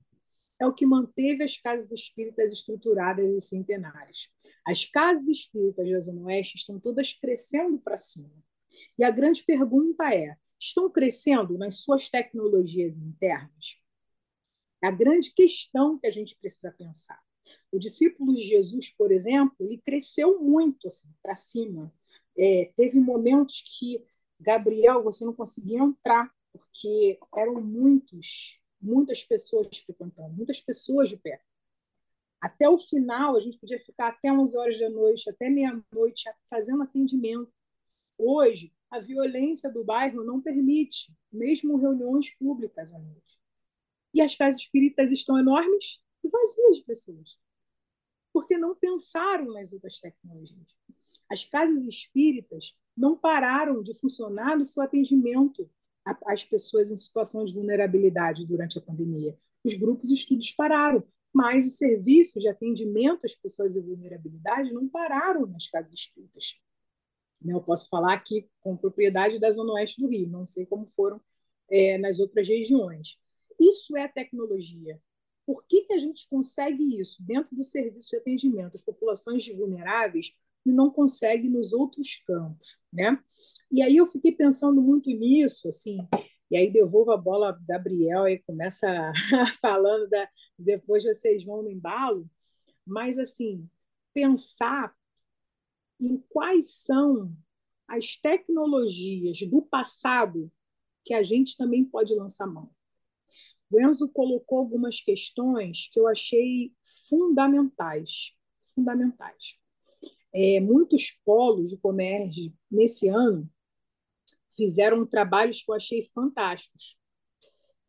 [0.59, 4.29] é o que manteve as casas espíritas estruturadas e centenárias.
[4.65, 8.31] As casas espíritas da Zona Oeste estão todas crescendo para cima.
[8.97, 13.77] E a grande pergunta é: estão crescendo nas suas tecnologias internas?
[14.81, 17.19] É a grande questão que a gente precisa pensar.
[17.71, 21.93] O discípulo de Jesus, por exemplo, ele cresceu muito assim, para cima.
[22.37, 24.05] É, teve momentos que
[24.43, 31.41] Gabriel, você não conseguia entrar, porque eram muitos, muitas pessoas frequentando, muitas pessoas de pé.
[32.41, 36.83] Até o final, a gente podia ficar até 11 horas da noite, até meia-noite, fazendo
[36.83, 37.51] atendimento.
[38.17, 43.39] Hoje, a violência do bairro não permite, mesmo reuniões públicas à noite.
[44.13, 47.39] E as casas espíritas estão enormes e vazias de pessoas,
[48.31, 50.67] porque não pensaram nas outras tecnologias.
[51.27, 55.67] As casas espíritas não pararam de funcionar no seu atendimento
[56.27, 59.35] às pessoas em situação de vulnerabilidade durante a pandemia.
[59.63, 61.03] Os grupos estudos pararam,
[61.33, 66.61] mas os serviços de atendimento às pessoas em vulnerabilidade não pararam nas casas espíritas.
[67.45, 71.19] Eu posso falar aqui com propriedade da Zona Oeste do Rio, não sei como foram
[71.69, 73.17] é, nas outras regiões.
[73.59, 74.99] Isso é tecnologia.
[75.45, 80.33] Por que, que a gente consegue isso dentro do serviço de atendimento às populações vulneráveis
[80.65, 83.21] e não consegue nos outros campos, né?
[83.71, 85.97] E aí eu fiquei pensando muito nisso, assim,
[86.49, 88.87] e aí devolvo a bola a Gabriel e começa
[89.61, 92.29] falando da depois vocês vão no embalo,
[92.85, 93.67] mas assim,
[94.13, 94.95] pensar
[96.05, 97.35] em quais são
[97.87, 100.51] as tecnologias do passado
[101.03, 102.69] que a gente também pode lançar mão.
[103.69, 106.73] O Enzo colocou algumas questões que eu achei
[107.09, 108.33] fundamentais,
[108.73, 109.57] fundamentais
[110.33, 113.47] é, muitos polos de comércio nesse ano
[114.55, 116.97] fizeram trabalhos que eu achei fantásticos.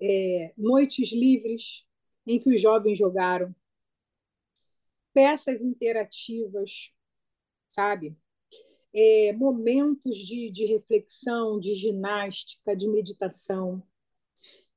[0.01, 1.87] É, noites livres,
[2.27, 3.55] em que os jovens jogaram,
[5.15, 6.93] peças interativas,
[7.75, 8.17] sabe?
[8.95, 13.83] É, momentos de, de reflexão, de ginástica, de meditação,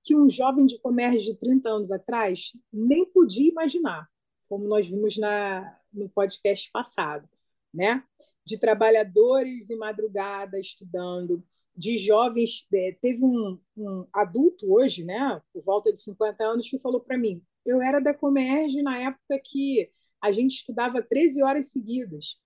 [0.04, 4.10] que um jovem de comércio de 30 anos atrás nem podia imaginar,
[4.50, 7.30] como nós vimos na, no podcast passado
[7.74, 8.04] né?
[8.46, 11.44] de trabalhadores em madrugada estudando,
[11.76, 12.66] de jovens.
[12.74, 17.18] É, teve um, um, adulto hoje, né, por volta de 50 anos, que falou para
[17.18, 22.40] mim: eu era da Comerge na época que a gente estudava 13 horas seguidas.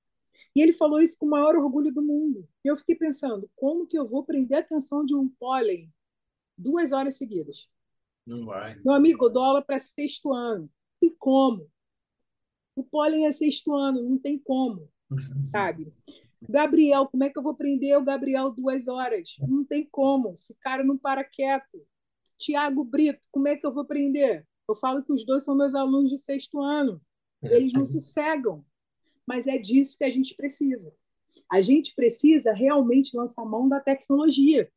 [0.56, 2.48] E ele falou isso com o maior orgulho do mundo.
[2.64, 5.92] E eu fiquei pensando: como que eu vou prender a atenção de um pólen
[6.58, 7.68] duas horas seguidas?
[8.26, 8.80] Não vai.
[8.84, 10.70] Meu amigo, eu dou aula para sexto ano.
[11.02, 11.70] E como?
[12.76, 14.90] O pólen é sexto ano, não tem como
[15.46, 15.94] sabe?
[16.50, 19.36] Gabriel, como é que eu vou prender o Gabriel duas horas?
[19.40, 21.86] Não tem como, esse cara não para quieto.
[22.38, 24.48] Tiago Brito, como é que eu vou prender?
[24.68, 27.00] Eu falo que os dois são meus alunos de sexto ano.
[27.44, 28.66] Eles não sossegam.
[29.28, 30.94] Mas é disso que a gente precisa.
[31.52, 34.72] A gente precisa realmente lançar mão da tecnologia.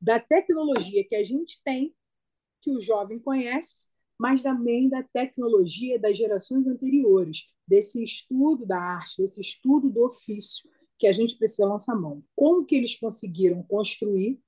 [0.00, 1.94] Da tecnologia que a gente tem,
[2.60, 9.16] que o jovem conhece, mas também da tecnologia das gerações anteriores, desse estudo da arte,
[9.18, 12.22] desse estudo do ofício que a gente precisa lançar mão.
[12.36, 14.40] Como que eles conseguiram construir,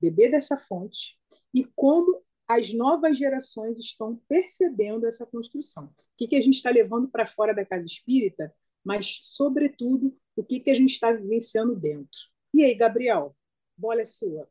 [0.00, 1.18] beber dessa fonte
[1.52, 5.84] e como as novas gerações estão percebendo essa construção.
[5.84, 8.52] O que, que a gente está levando para fora da casa espírita,
[8.84, 12.18] mas, sobretudo, o que, que a gente está vivenciando dentro.
[12.52, 13.36] E aí, Gabriel,
[13.76, 14.48] bola é sua.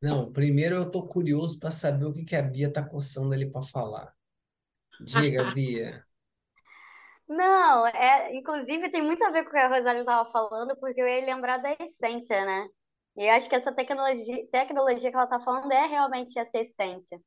[0.00, 3.50] Não, primeiro eu estou curioso para saber o que, que a Bia está coçando ali
[3.50, 4.14] para falar.
[5.00, 6.06] Diga, Bia.
[7.28, 11.02] Não, é, inclusive tem muito a ver com o que a Rosália estava falando, porque
[11.02, 12.68] eu ia lembrar da essência, né?
[13.16, 17.20] E eu acho que essa tecnologia, tecnologia que ela está falando é realmente essa essência.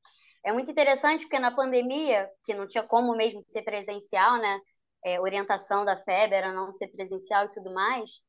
[0.43, 4.59] É muito interessante porque na pandemia, que não tinha como mesmo ser presencial, né?
[5.03, 8.21] É, orientação da FEB era não ser presencial e tudo mais.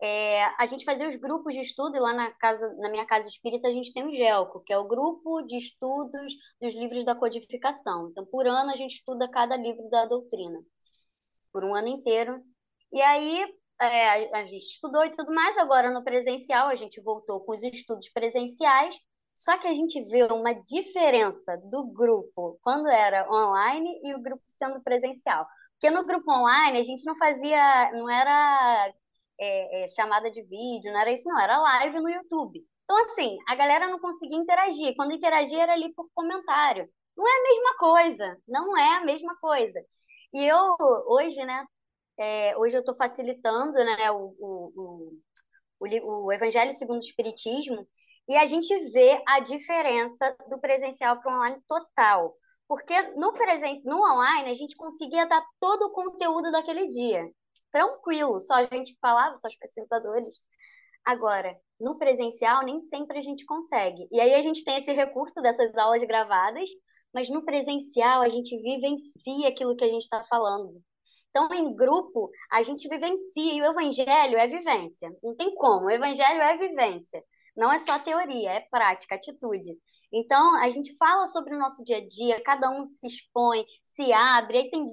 [0.00, 3.28] É, a gente fazia os grupos de estudo e lá na casa, na minha casa
[3.28, 7.14] espírita a gente tem o GELCO, que é o grupo de estudos dos livros da
[7.14, 8.08] codificação.
[8.10, 10.60] Então, por ano a gente estuda cada livro da doutrina
[11.52, 12.42] por um ano inteiro.
[12.92, 13.46] E aí
[13.86, 15.56] é, a gente estudou e tudo mais.
[15.58, 18.96] Agora no presencial a gente voltou com os estudos presenciais.
[19.34, 24.42] Só que a gente vê uma diferença do grupo quando era online e o grupo
[24.46, 25.46] sendo presencial.
[25.72, 28.92] Porque no grupo online a gente não fazia, não era
[29.40, 32.64] é, é, chamada de vídeo, não era isso, não, era live no YouTube.
[32.84, 34.94] Então, assim, a galera não conseguia interagir.
[34.96, 36.88] Quando interagia era ali por comentário.
[37.16, 38.36] Não é a mesma coisa.
[38.46, 39.80] Não é a mesma coisa.
[40.34, 40.76] E eu,
[41.08, 41.64] hoje, né?
[42.18, 45.12] É, hoje eu estou facilitando né, o, o,
[45.80, 47.86] o, o Evangelho segundo o Espiritismo
[48.28, 52.34] e a gente vê a diferença do presencial para o online total.
[52.68, 57.28] Porque no, presen no online a gente conseguia dar todo o conteúdo daquele dia.
[57.70, 60.36] Tranquilo, só a gente falava, só os facilitadores.
[61.04, 64.06] Agora, no presencial, nem sempre a gente consegue.
[64.10, 66.70] E aí a gente tem esse recurso dessas aulas gravadas,
[67.12, 70.80] mas no presencial a gente vivencia aquilo que a gente está falando.
[71.32, 75.10] Então, em grupo, a gente vivencia, e o evangelho é vivência.
[75.22, 77.24] Não tem como, o evangelho é vivência.
[77.56, 79.78] Não é só teoria, é prática, atitude.
[80.12, 84.12] Então, a gente fala sobre o nosso dia a dia, cada um se expõe, se
[84.12, 84.84] abre, aí tem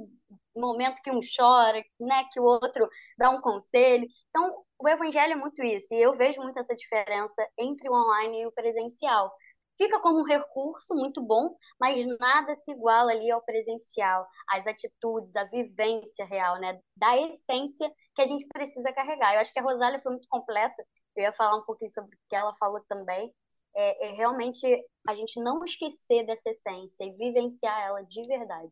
[0.55, 4.07] momento que um chora, né, que o outro dá um conselho.
[4.29, 8.41] Então, o evangelho é muito isso, e eu vejo muito essa diferença entre o online
[8.41, 9.31] e o presencial
[9.79, 15.37] fica como um recurso muito bom, mas nada se iguala ali ao presencial, às atitudes,
[15.37, 16.81] à vivência real, né?
[16.97, 19.33] Da essência que a gente precisa carregar.
[19.33, 22.19] Eu acho que a Rosália foi muito completa, eu ia falar um pouquinho sobre o
[22.29, 23.33] que ela falou também.
[23.73, 24.67] É, é realmente
[25.07, 28.71] a gente não esquecer dessa essência e vivenciar ela de verdade.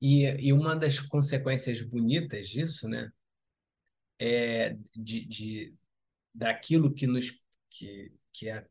[0.00, 3.12] E, e uma das consequências bonitas disso, né?
[4.18, 5.76] É de, de
[6.34, 8.66] daquilo que nos que, que é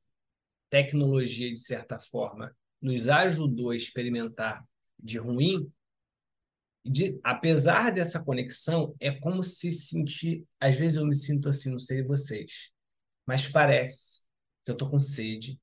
[0.72, 4.66] tecnologia, de certa forma, nos ajudou a experimentar
[4.98, 5.72] de ruim,
[6.84, 10.44] de, apesar dessa conexão, é como se sentir.
[10.60, 12.72] Às vezes eu me sinto assim, não sei vocês,
[13.28, 14.22] mas parece
[14.66, 15.60] que eu estou com sede.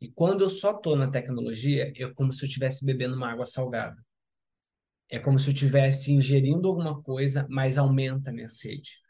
[0.00, 3.46] E quando eu só estou na tecnologia, é como se eu estivesse bebendo uma água
[3.46, 4.04] salgada.
[5.08, 9.00] É como se eu estivesse ingerindo alguma coisa, mas aumenta a minha sede.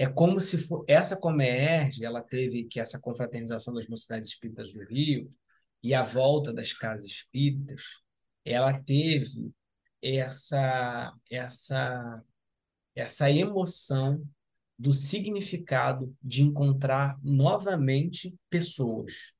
[0.00, 4.84] É como se for, essa Comerge, ela teve que essa confraternização das mocidades espíritas do
[4.84, 5.28] Rio
[5.82, 7.82] e a volta das casas espíritas,
[8.44, 9.50] ela teve
[10.00, 12.22] essa essa
[12.94, 14.24] essa emoção
[14.78, 19.34] do significado de encontrar novamente pessoas,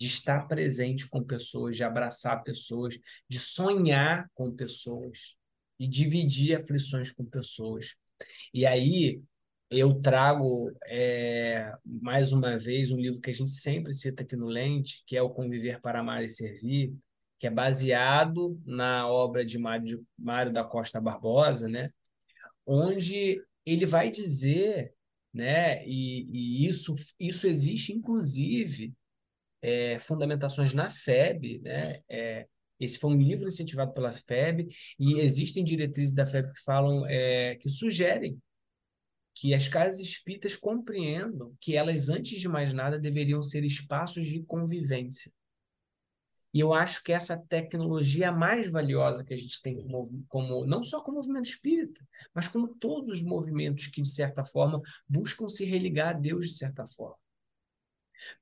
[0.00, 5.36] de estar presente com pessoas, de abraçar pessoas, de sonhar com pessoas
[5.78, 7.94] e dividir aflições com pessoas.
[8.52, 9.22] E aí
[9.72, 14.46] eu trago é, mais uma vez um livro que a gente sempre cita aqui no
[14.46, 16.94] Lente, que é O Conviver para Amar e Servir,
[17.38, 21.90] que é baseado na obra de Mário, Mário da Costa Barbosa, né?
[22.66, 24.92] onde ele vai dizer,
[25.32, 25.84] né?
[25.86, 28.92] e, e isso, isso existe inclusive
[29.62, 32.00] é, fundamentações na FEB, né?
[32.08, 32.46] É,
[32.80, 37.54] esse foi um livro incentivado pela FEB e existem diretrizes da FEB que falam, é,
[37.54, 38.36] que sugerem
[39.34, 44.42] que as casas espíritas compreendam que elas, antes de mais nada, deveriam ser espaços de
[44.42, 45.32] convivência.
[46.54, 50.66] E eu acho que essa tecnologia é mais valiosa que a gente tem como, como
[50.66, 55.48] não só como movimento espírita, mas como todos os movimentos que, de certa forma, buscam
[55.48, 57.16] se religar a Deus de certa forma.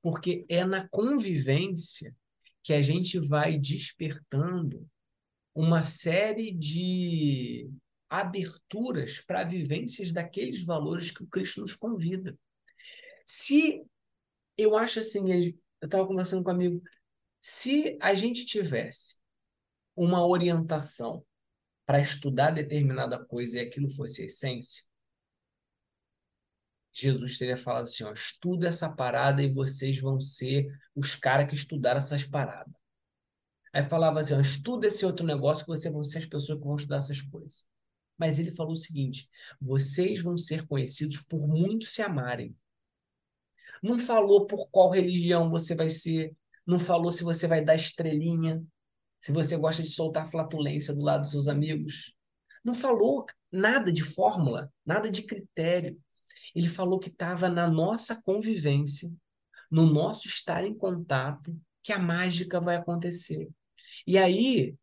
[0.01, 2.13] Porque é na convivência
[2.61, 4.85] que a gente vai despertando
[5.55, 7.69] uma série de
[8.11, 12.37] aberturas para vivências daqueles valores que o Cristo nos convida.
[13.25, 13.85] Se
[14.57, 16.81] eu acho assim, eu estava conversando com um amigo,
[17.39, 19.19] se a gente tivesse
[19.95, 21.25] uma orientação
[21.85, 24.83] para estudar determinada coisa e aquilo fosse a essência,
[26.91, 31.55] Jesus teria falado assim: ó, estuda essa parada e vocês vão ser os caras que
[31.55, 32.73] estudaram essas paradas.
[33.73, 36.65] Aí falava assim: ó, estuda esse outro negócio que vocês vão ser as pessoas que
[36.65, 37.70] vão estudar essas coisas.
[38.21, 39.27] Mas ele falou o seguinte:
[39.59, 42.55] vocês vão ser conhecidos por muito se amarem.
[43.81, 46.31] Não falou por qual religião você vai ser,
[46.67, 48.63] não falou se você vai dar estrelinha,
[49.19, 52.15] se você gosta de soltar flatulência do lado dos seus amigos.
[52.63, 55.99] Não falou nada de fórmula, nada de critério.
[56.53, 59.11] Ele falou que estava na nossa convivência,
[59.71, 63.49] no nosso estar em contato, que a mágica vai acontecer.
[64.05, 64.75] E aí,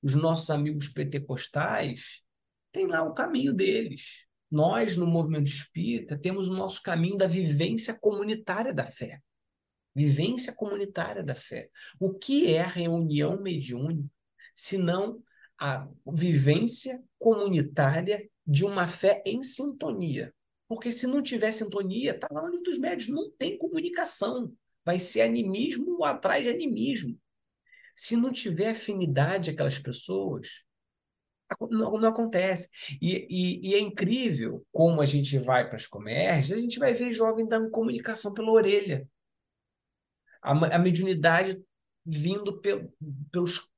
[0.00, 2.23] os nossos amigos pentecostais,
[2.74, 4.26] tem lá o caminho deles.
[4.50, 9.22] Nós, no movimento espírita, temos o nosso caminho da vivência comunitária da fé.
[9.94, 11.70] Vivência comunitária da fé.
[12.00, 14.10] O que é a reunião mediúnica,
[14.56, 15.22] se não
[15.56, 20.34] a vivência comunitária de uma fé em sintonia?
[20.68, 24.52] Porque se não tiver sintonia, está lá no livro dos médios, não tem comunicação.
[24.84, 27.16] Vai ser animismo atrás de animismo.
[27.94, 30.63] Se não tiver afinidade aquelas pessoas,
[31.70, 32.68] Não, não acontece.
[33.00, 36.94] E, e, e, é incrível como a gente vai para as comércios, a gente vai
[36.94, 39.08] ver jovem dando comunicação pela orelha.
[40.42, 41.62] A, a mediunidade
[42.04, 42.88] vindo pe,
[43.30, 43.72] pelos,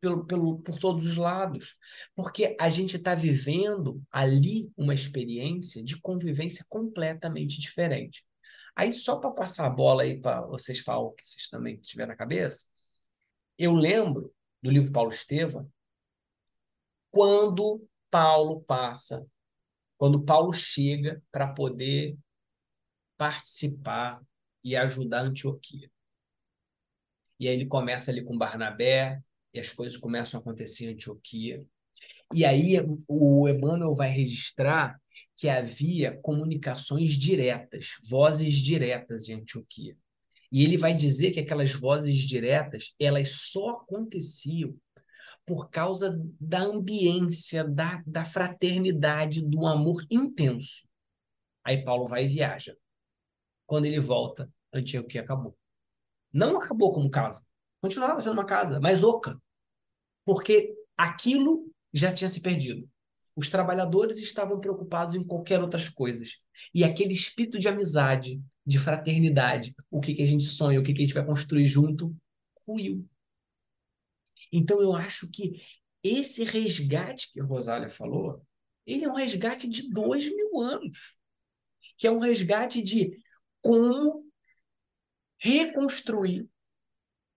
[0.00, 1.76] pelo, pelo, por todos os lados.
[2.14, 8.26] Porque a gente está vivendo ali uma experiência de convivência completamente diferente.
[8.76, 12.16] Aí, só para passar a bola aí para vocês falam que vocês também tiveram na
[12.16, 12.66] cabeça,
[13.58, 15.68] eu lembro do livro Paulo Estevam,
[17.10, 19.26] quando Paulo passa,
[19.96, 22.16] quando Paulo chega para poder
[23.16, 24.22] participar
[24.62, 25.90] e ajudar Antioquia.
[27.40, 31.64] E aí ele começa ali com Barnabé, e as coisas começam a acontecer em Antioquia.
[32.32, 35.00] E aí o Emmanuel vai registrar
[35.36, 39.96] que havia comunicações diretas, vozes diretas em Antioquia.
[40.50, 44.76] E ele vai dizer que aquelas vozes diretas, elas só aconteciam
[45.48, 50.86] por causa da ambiência, da, da fraternidade, do amor intenso.
[51.64, 52.76] Aí Paulo vai e viaja.
[53.66, 55.56] Quando ele volta, Antioquia acabou.
[56.30, 57.46] Não acabou como casa.
[57.80, 59.40] Continuava sendo uma casa, mas oca.
[60.22, 62.86] Porque aquilo já tinha se perdido.
[63.34, 66.44] Os trabalhadores estavam preocupados em qualquer outras coisas.
[66.74, 70.92] E aquele espírito de amizade, de fraternidade, o que, que a gente sonha, o que,
[70.92, 72.14] que a gente vai construir junto,
[72.66, 73.00] ruiu.
[74.52, 75.52] Então, eu acho que
[76.02, 78.42] esse resgate que a Rosália falou,
[78.86, 81.18] ele é um resgate de dois mil anos,
[81.96, 83.18] que é um resgate de
[83.60, 84.24] como
[85.38, 86.48] reconstruir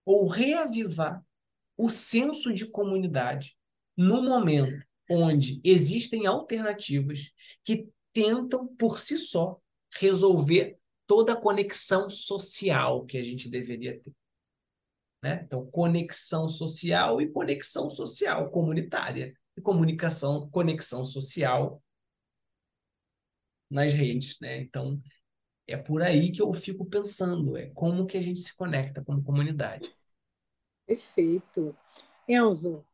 [0.04, 1.24] ou reavivar
[1.76, 3.56] o senso de comunidade
[3.96, 7.32] no momento onde existem alternativas
[7.64, 9.60] que tentam por si só
[9.90, 14.12] resolver toda a conexão social que a gente deveria ter.
[15.22, 15.42] Né?
[15.44, 19.34] Então, conexão social e conexão social comunitária.
[19.56, 21.82] E comunicação, conexão social
[23.70, 24.40] nas redes.
[24.40, 24.60] Né?
[24.60, 25.00] Então,
[25.66, 29.22] é por aí que eu fico pensando, é como que a gente se conecta como
[29.22, 29.94] comunidade.
[30.86, 31.76] Perfeito.
[32.28, 32.84] Enzo.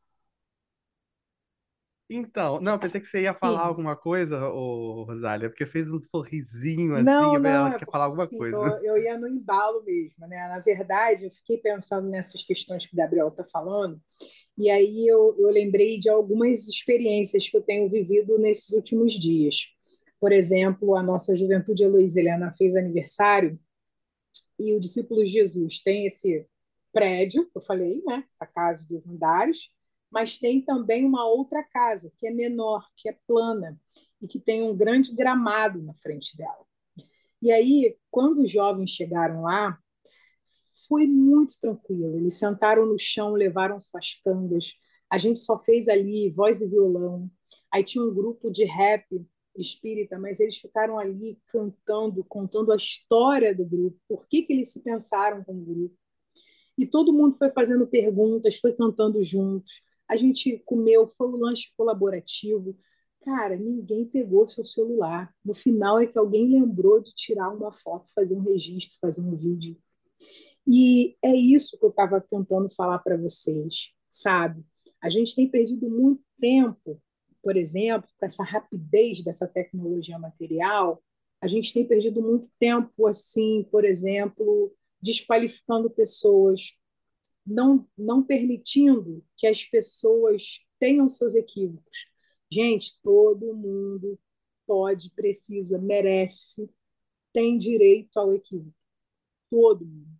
[2.10, 3.66] Então, não, pensei que você ia falar Sim.
[3.66, 8.04] alguma coisa, ô, Rosália, porque fez um sorrisinho assim, Não, não, ela é quer falar
[8.06, 8.56] alguma porque coisa.
[8.56, 10.48] eu, eu ia no embalo mesmo, né?
[10.48, 14.00] Na verdade, eu fiquei pensando nessas questões que o Gabriel está falando,
[14.56, 19.68] e aí eu, eu lembrei de algumas experiências que eu tenho vivido nesses últimos dias.
[20.18, 23.58] Por exemplo, a nossa Juventude Heloísa Helena fez aniversário,
[24.58, 26.46] e o Discípulo Jesus tem esse
[26.92, 28.24] prédio, eu falei, né?
[28.32, 29.68] Essa casa de dois andares,
[30.10, 33.78] mas tem também uma outra casa, que é menor, que é plana,
[34.20, 36.66] e que tem um grande gramado na frente dela.
[37.40, 39.78] E aí, quando os jovens chegaram lá,
[40.88, 42.16] foi muito tranquilo.
[42.16, 44.74] Eles sentaram no chão, levaram suas cangas.
[45.10, 47.30] A gente só fez ali voz e violão.
[47.72, 49.04] Aí tinha um grupo de rap
[49.56, 54.72] espírita, mas eles ficaram ali cantando, contando a história do grupo, por que, que eles
[54.72, 55.96] se pensaram como grupo.
[56.76, 59.82] E todo mundo foi fazendo perguntas, foi cantando juntos.
[60.08, 62.76] A gente comeu, foi um lanche colaborativo.
[63.20, 65.34] Cara, ninguém pegou seu celular.
[65.44, 69.36] No final é que alguém lembrou de tirar uma foto, fazer um registro, fazer um
[69.36, 69.76] vídeo.
[70.66, 74.64] E é isso que eu estava tentando falar para vocês, sabe?
[75.02, 77.00] A gente tem perdido muito tempo,
[77.42, 81.02] por exemplo, com essa rapidez dessa tecnologia material,
[81.40, 86.76] a gente tem perdido muito tempo, assim, por exemplo, desqualificando pessoas,
[87.48, 92.06] não, não permitindo que as pessoas tenham seus equívocos.
[92.50, 94.18] Gente, todo mundo
[94.66, 96.70] pode, precisa, merece,
[97.32, 98.74] tem direito ao equívoco.
[99.50, 100.18] Todo mundo.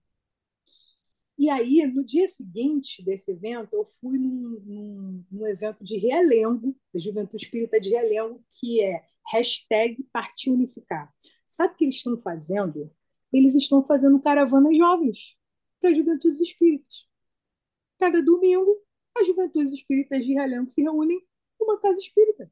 [1.39, 6.77] E aí, no dia seguinte desse evento, eu fui num, num, num evento de realengo,
[6.93, 11.15] da Juventude Espírita de Realengo, que é hashtag Partir Unificar.
[11.47, 12.91] Sabe o que eles estão fazendo?
[13.33, 15.37] Eles estão fazendo caravanas jovens
[15.81, 17.08] para juventudes espíritas.
[17.99, 18.83] Cada domingo,
[19.19, 21.21] as juventudes espíritas de Realengo se reúnem
[21.61, 22.51] numa casa espírita.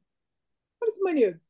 [0.81, 1.41] Olha que maneiro.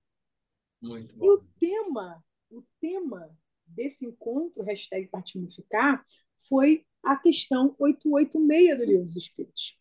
[0.81, 1.45] Muito E o bom.
[1.59, 3.35] tema, o tema
[3.65, 6.05] desse encontro, hashtag Unificar,
[6.47, 9.77] foi a questão 886 do Livro dos Espíritos.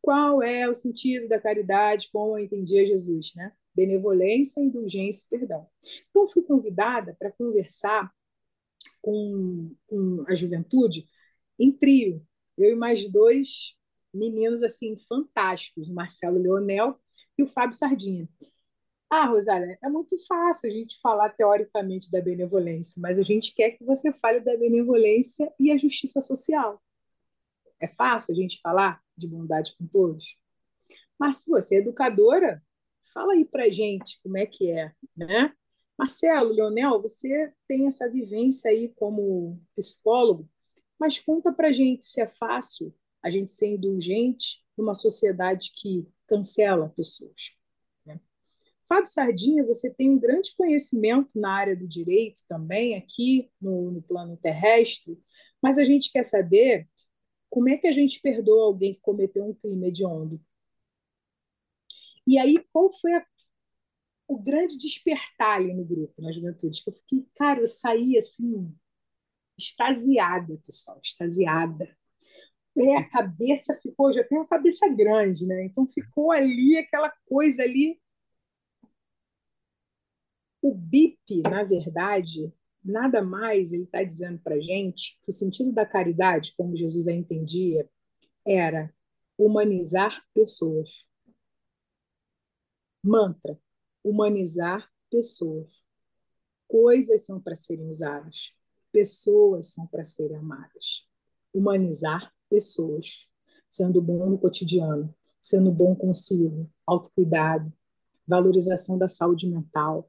[0.00, 3.52] Qual é o sentido da caridade como entendia Jesus, né?
[3.74, 5.68] Benevolência, indulgência e perdão.
[6.10, 8.12] Então, fui convidada para conversar
[9.00, 11.08] com, com a juventude
[11.58, 12.26] em trio.
[12.56, 13.76] Eu e mais dois
[14.12, 16.98] meninos assim fantásticos, o Marcelo Leonel
[17.38, 18.28] e o Fábio Sardinha.
[19.08, 23.72] Ah, Rosália, é muito fácil a gente falar teoricamente da benevolência, mas a gente quer
[23.72, 26.82] que você fale da benevolência e a justiça social.
[27.78, 30.36] É fácil a gente falar de bondade com todos?
[31.18, 32.62] Mas se você é educadora,
[33.12, 35.52] fala aí para gente como é que é, né?
[35.98, 40.48] Marcelo, Leonel, você tem essa vivência aí como psicólogo,
[41.02, 46.90] mas conta para gente se é fácil a gente ser indulgente numa sociedade que cancela
[46.90, 47.50] pessoas.
[48.06, 48.20] Né?
[48.88, 54.00] Fábio Sardinha, você tem um grande conhecimento na área do direito também, aqui no, no
[54.00, 55.20] plano terrestre,
[55.60, 56.88] mas a gente quer saber
[57.50, 60.40] como é que a gente perdoa alguém que cometeu um crime hediondo.
[62.24, 63.26] E aí, qual foi a,
[64.28, 66.80] o grande despertar ali no grupo, na juventude?
[66.80, 68.72] Que eu fiquei, cara, eu saí assim,
[69.62, 71.96] extasiada, pessoal, extasiada.
[72.76, 75.64] É, a cabeça ficou, já tem uma cabeça grande, né?
[75.64, 78.00] Então ficou ali aquela coisa ali.
[80.60, 82.52] O BIP, na verdade,
[82.84, 87.12] nada mais ele está dizendo para gente que o sentido da caridade, como Jesus a
[87.12, 87.88] entendia,
[88.44, 88.92] era
[89.36, 91.04] humanizar pessoas.
[93.04, 93.58] Mantra:
[94.02, 95.68] humanizar pessoas.
[96.68, 98.54] Coisas são para serem usadas,
[98.92, 101.08] pessoas são para serem amadas.
[101.52, 103.26] Humanizar pessoas,
[103.68, 107.72] sendo bom no cotidiano, sendo bom consigo, autocuidado,
[108.26, 110.08] valorização da saúde mental,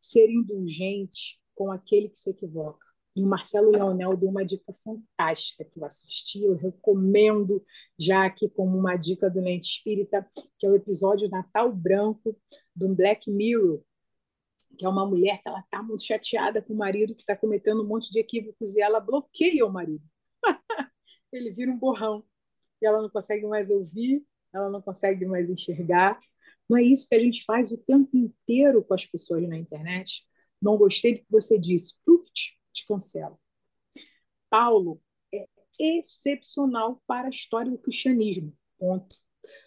[0.00, 2.86] ser indulgente com aquele que se equivoca.
[3.14, 7.64] E o Marcelo Leonel deu uma dica fantástica que eu assisti, eu recomendo
[7.98, 10.28] já aqui como uma dica do Lente Espírita,
[10.58, 12.36] que é o episódio Natal Branco
[12.74, 13.82] do Black Mirror,
[14.78, 17.82] que é uma mulher que ela está muito chateada com o marido que está cometendo
[17.82, 20.04] um monte de equívocos e ela bloqueia o marido.
[21.32, 22.24] Ele vira um borrão
[22.80, 24.24] e ela não consegue mais ouvir,
[24.54, 26.18] ela não consegue mais enxergar,
[26.68, 30.26] não é isso que a gente faz o tempo inteiro com as pessoas na internet?
[30.60, 31.94] Não gostei do que você disse.
[32.04, 32.30] Puf,
[32.72, 33.38] te cancela.
[34.50, 35.00] Paulo
[35.32, 35.46] é
[35.78, 38.54] excepcional para a história do cristianismo.
[38.78, 39.16] Ponto.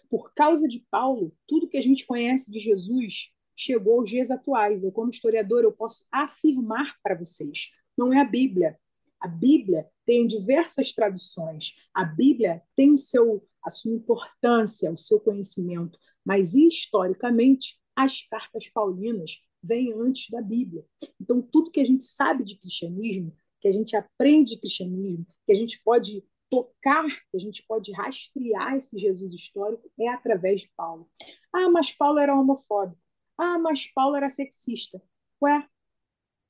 [0.08, 3.32] Por causa de Paulo, tudo que a gente conhece de Jesus
[3.62, 4.82] chegou aos dias atuais.
[4.82, 7.70] Eu, como historiador, eu posso afirmar para vocês.
[7.96, 8.78] Não é a Bíblia.
[9.20, 11.74] A Bíblia tem diversas traduções.
[11.94, 15.98] A Bíblia tem o seu, a sua importância, o seu conhecimento.
[16.24, 20.84] Mas, historicamente, as cartas paulinas vêm antes da Bíblia.
[21.20, 25.52] Então, tudo que a gente sabe de cristianismo, que a gente aprende de cristianismo, que
[25.52, 30.70] a gente pode tocar, que a gente pode rastrear esse Jesus histórico, é através de
[30.76, 31.08] Paulo.
[31.52, 33.00] Ah, mas Paulo era homofóbico.
[33.36, 35.02] Ah, mas Paulo era sexista.
[35.42, 35.68] Ué,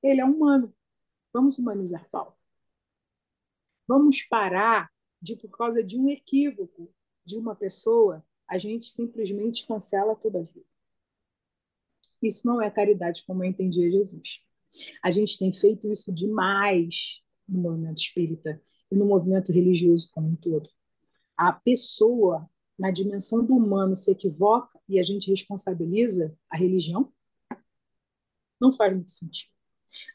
[0.02, 0.74] ele é humano.
[1.32, 2.34] Vamos humanizar Paulo.
[3.86, 6.92] Vamos parar de, por causa de um equívoco
[7.24, 10.66] de uma pessoa, a gente simplesmente cancela toda a vida.
[12.20, 14.40] Isso não é caridade como eu entendia Jesus.
[15.02, 18.60] A gente tem feito isso demais no movimento espírita
[18.90, 20.68] e no movimento religioso como um todo.
[21.36, 22.48] A pessoa,
[22.82, 27.12] na dimensão do humano, se equivoca e a gente responsabiliza a religião?
[28.60, 29.52] Não faz muito sentido.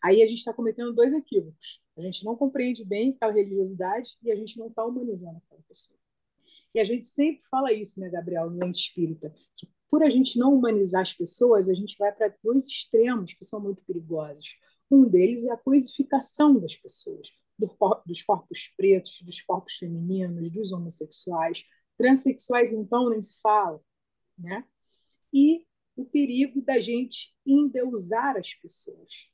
[0.04, 1.82] Aí a gente está cometendo dois equívocos.
[1.98, 5.98] A gente não compreende bem aquela religiosidade e a gente não está humanizando aquela pessoa.
[6.76, 10.38] E a gente sempre fala isso, né, Gabriel, no Lente Espírita, que por a gente
[10.38, 14.58] não humanizar as pessoas, a gente vai para dois extremos que são muito perigosos.
[14.92, 17.74] Um deles é a coisificação das pessoas, do,
[18.06, 21.64] dos corpos pretos, dos corpos femininos, dos homossexuais.
[21.98, 23.82] Transsexuais, então, nem se fala.
[24.38, 24.64] Né?
[25.34, 29.30] E o perigo da gente endeusar as pessoas.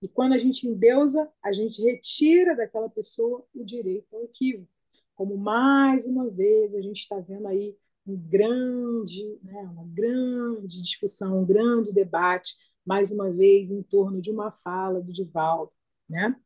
[0.00, 4.76] E quando a gente endeusa, a gente retira daquela pessoa o direito ao equívoco
[5.16, 11.40] como mais uma vez a gente está vendo aí um grande, né, uma grande discussão,
[11.40, 12.54] um grande debate,
[12.84, 15.72] mais uma vez em torno de uma fala do Divaldo,
[16.08, 16.36] né?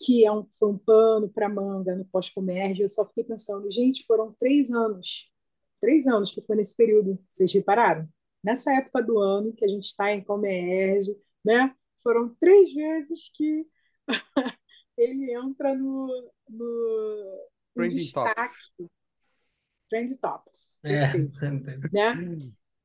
[0.00, 2.84] Que é um, foi um pano para manga no pós-comércio.
[2.84, 5.30] Eu só fiquei pensando, gente, foram três anos,
[5.80, 8.08] três anos que foi nesse período, vocês repararam?
[8.42, 11.74] Nessa época do ano que a gente está em comércio, né?
[12.02, 13.66] Foram três vezes que
[14.96, 16.06] ele entra no,
[16.48, 18.34] no, no destaque.
[18.34, 18.90] Tops.
[19.88, 20.80] Trend Tops.
[20.84, 21.18] É.
[21.92, 22.38] né?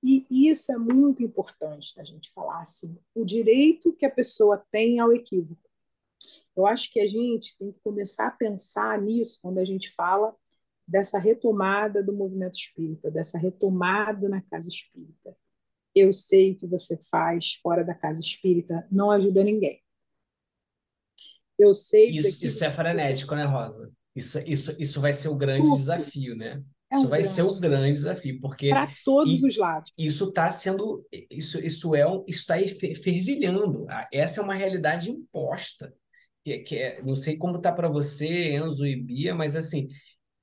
[0.03, 4.99] E isso é muito importante da gente falar assim, o direito que a pessoa tem
[4.99, 5.70] ao equívoco.
[6.55, 10.35] Eu acho que a gente tem que começar a pensar nisso quando a gente fala
[10.87, 15.35] dessa retomada do movimento espírita, dessa retomada na casa espírita.
[15.95, 19.81] Eu sei que você faz fora da casa espírita não ajuda ninguém.
[21.57, 23.91] Eu sei isso, isso é frenético, né, Rosa?
[24.15, 26.61] Isso, isso, isso vai ser o grande desafio, né?
[26.91, 27.35] É isso um vai grande.
[27.35, 29.93] ser o grande desafio, porque para todos os lados.
[29.97, 32.55] Isso está sendo, isso, isso é, um, está
[33.01, 33.85] fervilhando.
[33.89, 35.93] Ah, essa é uma realidade imposta.
[36.43, 39.87] Que, que é, não sei como está para você, Enzo e Bia, mas assim,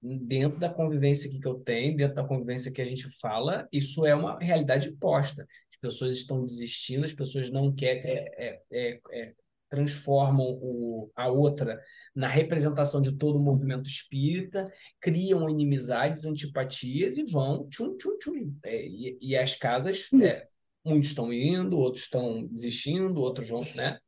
[0.01, 4.15] dentro da convivência que eu tenho, dentro da convivência que a gente fala, isso é
[4.15, 5.47] uma realidade posta.
[5.69, 9.35] As pessoas estão desistindo, as pessoas não querem, é, é, é,
[9.69, 11.81] transformam o, a outra
[12.15, 14.71] na representação de todo o movimento espírita,
[15.01, 18.57] criam inimizades, antipatias e vão tchum, tchum, tchum.
[18.65, 20.47] É, e, e, as casas, é,
[20.85, 23.99] muitos estão indo, outros estão desistindo, outros vão, né?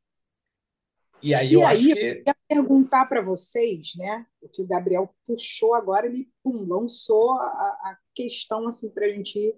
[1.23, 1.99] E aí e eu aí, acho que.
[1.99, 4.25] Eu ia perguntar para vocês, né?
[4.41, 9.09] O que o Gabriel puxou agora, ele pum, lançou a, a questão assim para a
[9.09, 9.55] gente ir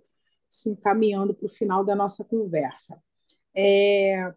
[0.49, 3.01] se encaminhando para o final da nossa conversa.
[3.55, 4.33] É...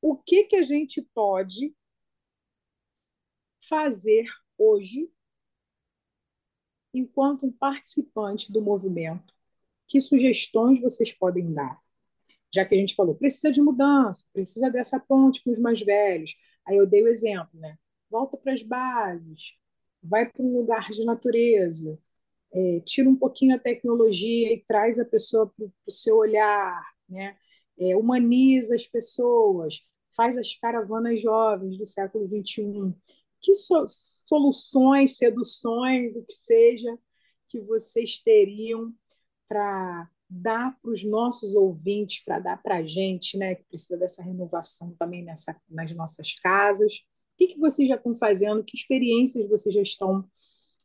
[0.00, 1.74] O que, que a gente pode
[3.68, 4.26] fazer
[4.58, 5.10] hoje,
[6.92, 9.34] enquanto um participante do movimento?
[9.86, 11.83] Que sugestões vocês podem dar?
[12.54, 16.36] Já que a gente falou, precisa de mudança, precisa dessa ponte com os mais velhos.
[16.64, 17.76] Aí eu dei o exemplo, né?
[18.08, 19.54] Volta para as bases,
[20.02, 21.98] vai para um lugar de natureza,
[22.52, 27.36] é, tira um pouquinho a tecnologia e traz a pessoa para o seu olhar, né?
[27.78, 29.80] É, humaniza as pessoas,
[30.16, 32.94] faz as caravanas jovens do século XXI.
[33.40, 36.96] Que so soluções, seduções, o que seja,
[37.48, 38.94] que vocês teriam
[39.48, 44.22] para dar para os nossos ouvintes, para dar para a gente, né, que precisa dessa
[44.22, 46.92] renovação também nessa, nas nossas casas.
[46.92, 48.64] O que, que vocês já estão fazendo?
[48.64, 50.24] Que experiências vocês já estão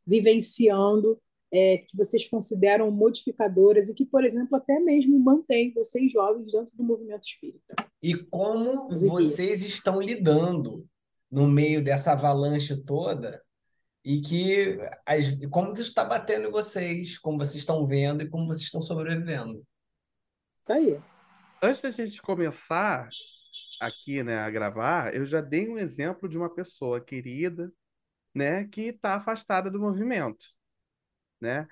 [0.06, 1.20] vivenciando
[1.52, 6.76] é, que vocês consideram modificadoras e que, por exemplo, até mesmo mantém vocês jovens dentro
[6.76, 7.74] do movimento espírita?
[8.02, 10.86] E como vocês estão lidando
[11.30, 13.42] no meio dessa avalanche toda
[14.04, 18.28] e que as, como que isso está batendo em vocês, como vocês estão vendo e
[18.28, 19.64] como vocês estão sobrevivendo.
[20.60, 21.00] Isso aí.
[21.62, 23.08] Antes da gente começar
[23.80, 27.72] aqui, né, a gravar, eu já dei um exemplo de uma pessoa querida,
[28.34, 30.46] né, que está afastada do movimento,
[31.40, 31.68] né?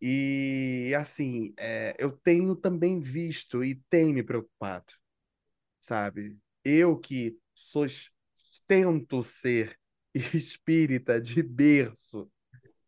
[0.00, 4.92] E assim, é, eu tenho também visto e tem me preocupado,
[5.80, 6.38] sabe?
[6.62, 7.86] Eu que sou,
[8.66, 9.78] tento ser
[10.36, 12.30] espírita de berço,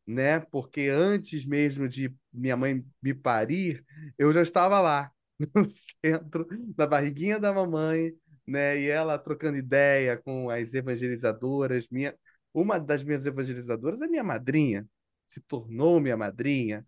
[0.07, 0.41] né?
[0.41, 3.85] Porque antes mesmo de minha mãe me parir,
[4.19, 5.13] eu já estava lá
[5.55, 5.69] no
[6.05, 8.13] centro da barriguinha da mamãe,
[8.47, 8.81] né?
[8.81, 12.15] E ela trocando ideia com as evangelizadoras, minha
[12.53, 14.87] uma das minhas evangelizadoras é minha madrinha,
[15.27, 16.87] se tornou minha madrinha,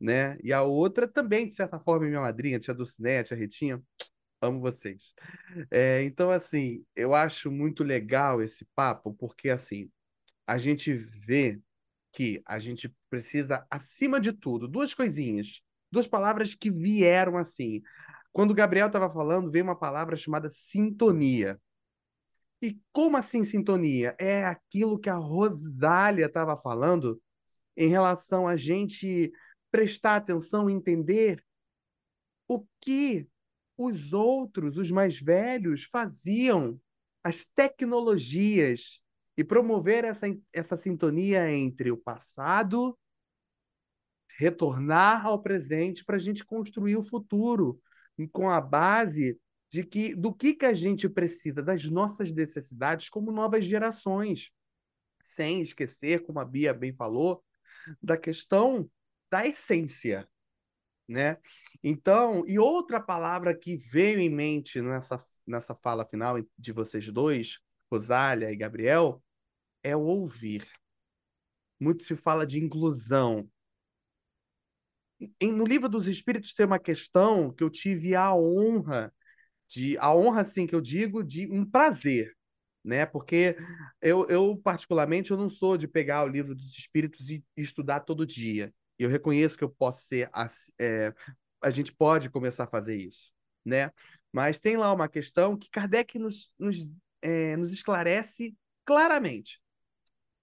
[0.00, 0.38] né?
[0.42, 3.82] E a outra também, de certa forma, é minha madrinha, tia Dulcinea, a Retinha.
[4.40, 5.14] Amo vocês.
[5.70, 9.90] É, então, assim, eu acho muito legal esse papo, porque, assim,
[10.46, 11.60] a gente vê
[12.12, 15.60] que a gente precisa, acima de tudo, duas coisinhas,
[15.92, 17.82] duas palavras que vieram assim.
[18.32, 21.60] Quando o Gabriel estava falando, veio uma palavra chamada sintonia.
[22.62, 24.14] E como assim sintonia?
[24.18, 27.20] É aquilo que a Rosália estava falando
[27.76, 29.32] em relação a gente
[29.70, 31.42] prestar atenção e entender
[32.48, 33.26] o que
[33.84, 36.80] os outros, os mais velhos, faziam,
[37.22, 39.00] as tecnologias,
[39.40, 42.98] e promover essa, essa sintonia entre o passado,
[44.36, 47.80] retornar ao presente para a gente construir o futuro,
[48.32, 53.32] com a base de que do que, que a gente precisa, das nossas necessidades como
[53.32, 54.50] novas gerações,
[55.24, 57.42] sem esquecer, como a Bia bem falou,
[58.02, 58.90] da questão
[59.30, 60.28] da essência,
[61.10, 61.38] né?
[61.82, 67.58] Então, e outra palavra que veio em mente nessa, nessa fala final de vocês dois,
[67.90, 69.22] Rosália e Gabriel,
[69.82, 70.66] é o ouvir.
[71.80, 73.48] Muito se fala de inclusão.
[75.40, 79.12] Em, no livro dos Espíritos tem uma questão que eu tive a honra
[79.68, 82.36] de a honra assim que eu digo de um prazer,
[82.84, 83.06] né?
[83.06, 83.56] Porque
[84.00, 88.00] eu, eu particularmente eu não sou de pegar o livro dos Espíritos e, e estudar
[88.00, 88.72] todo dia.
[89.04, 90.30] Eu reconheço que eu posso ser
[90.78, 91.14] é,
[91.62, 93.32] a gente pode começar a fazer isso,
[93.64, 93.92] né?
[94.32, 96.86] Mas tem lá uma questão que Kardec nos, nos,
[97.20, 99.60] é, nos esclarece claramente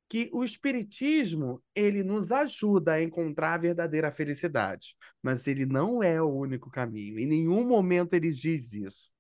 [0.10, 6.22] que o espiritismo ele nos ajuda a encontrar a verdadeira felicidade, mas ele não é
[6.22, 7.20] o único caminho.
[7.20, 9.12] Em nenhum momento ele diz isso.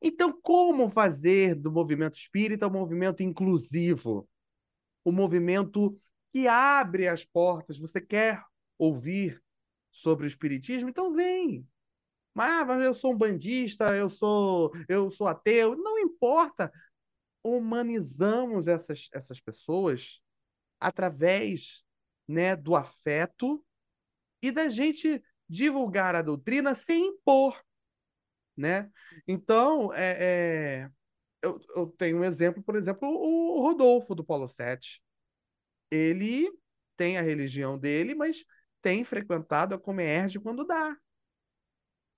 [0.00, 4.28] Então, como fazer do movimento espírita um movimento inclusivo?
[5.04, 5.98] Um movimento
[6.32, 7.78] que abre as portas.
[7.78, 8.42] Você quer
[8.82, 9.42] ouvir
[9.90, 10.88] sobre o espiritismo?
[10.88, 11.66] Então vem.
[12.34, 15.76] Ah, mas eu sou um bandista, eu sou, eu sou ateu.
[15.76, 16.72] Não importa.
[17.44, 20.20] Humanizamos essas, essas pessoas
[20.80, 21.84] através
[22.26, 23.64] né, do afeto
[24.42, 27.62] e da gente divulgar a doutrina sem impor.
[28.56, 28.90] Né?
[29.26, 30.90] Então, é, é
[31.42, 35.02] eu, eu tenho um exemplo, por exemplo, o Rodolfo do Polo 7
[35.90, 36.50] ele
[36.96, 38.44] tem a religião dele, mas
[38.82, 40.96] tem frequentado a Comerge quando dá,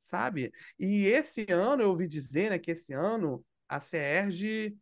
[0.03, 0.53] sabe?
[0.79, 4.77] E esse ano, eu ouvi dizer né, que esse ano a CERJ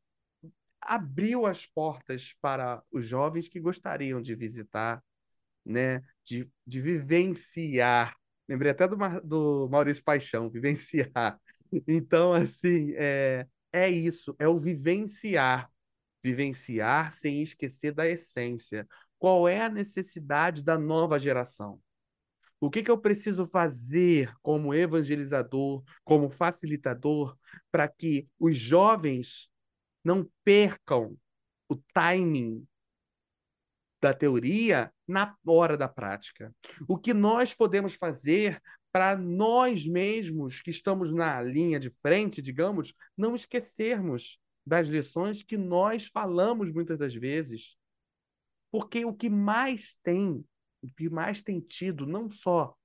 [0.80, 5.02] abriu as portas para os jovens que gostariam de visitar,
[5.64, 8.16] né, de, de vivenciar.
[8.48, 11.38] Lembrei até do, do Maurício Paixão, vivenciar.
[11.88, 15.70] Então, assim, é, é isso, é o vivenciar.
[16.22, 18.86] Vivenciar sem esquecer da essência.
[19.22, 21.80] Qual é a necessidade da nova geração?
[22.58, 27.38] O que, que eu preciso fazer como evangelizador, como facilitador,
[27.70, 29.48] para que os jovens
[30.02, 31.16] não percam
[31.68, 32.66] o timing
[34.00, 36.52] da teoria na hora da prática.
[36.88, 38.60] O que nós podemos fazer
[38.90, 45.56] para nós mesmos que estamos na linha de frente, digamos, não esquecermos das lições que
[45.56, 47.80] nós falamos muitas das vezes.
[48.72, 50.44] Porque o que mais tem,
[50.82, 52.76] o que mais tem tido, não só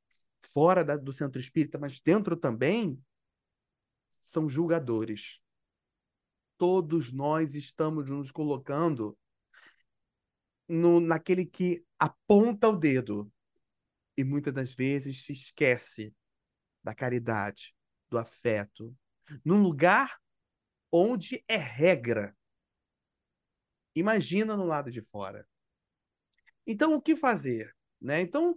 [0.43, 3.01] fora da, do centro espírita, mas dentro também,
[4.19, 5.41] são julgadores
[6.57, 9.17] todos nós estamos nos colocando
[10.67, 13.31] no, naquele que aponta o dedo
[14.17, 16.13] e muitas das vezes se esquece
[16.83, 17.75] da caridade,
[18.09, 18.95] do afeto,
[19.45, 20.19] num lugar
[20.91, 22.35] onde é regra.
[23.95, 25.47] Imagina no lado de fora.
[26.67, 27.73] Então, o que fazer?
[27.99, 28.19] Né?
[28.21, 28.53] Então,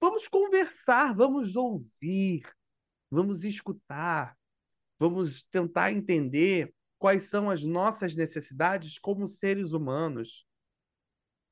[0.00, 2.42] vamos conversar, vamos ouvir,
[3.10, 4.38] vamos escutar,
[4.98, 10.46] vamos tentar entender quais são as nossas necessidades como seres humanos,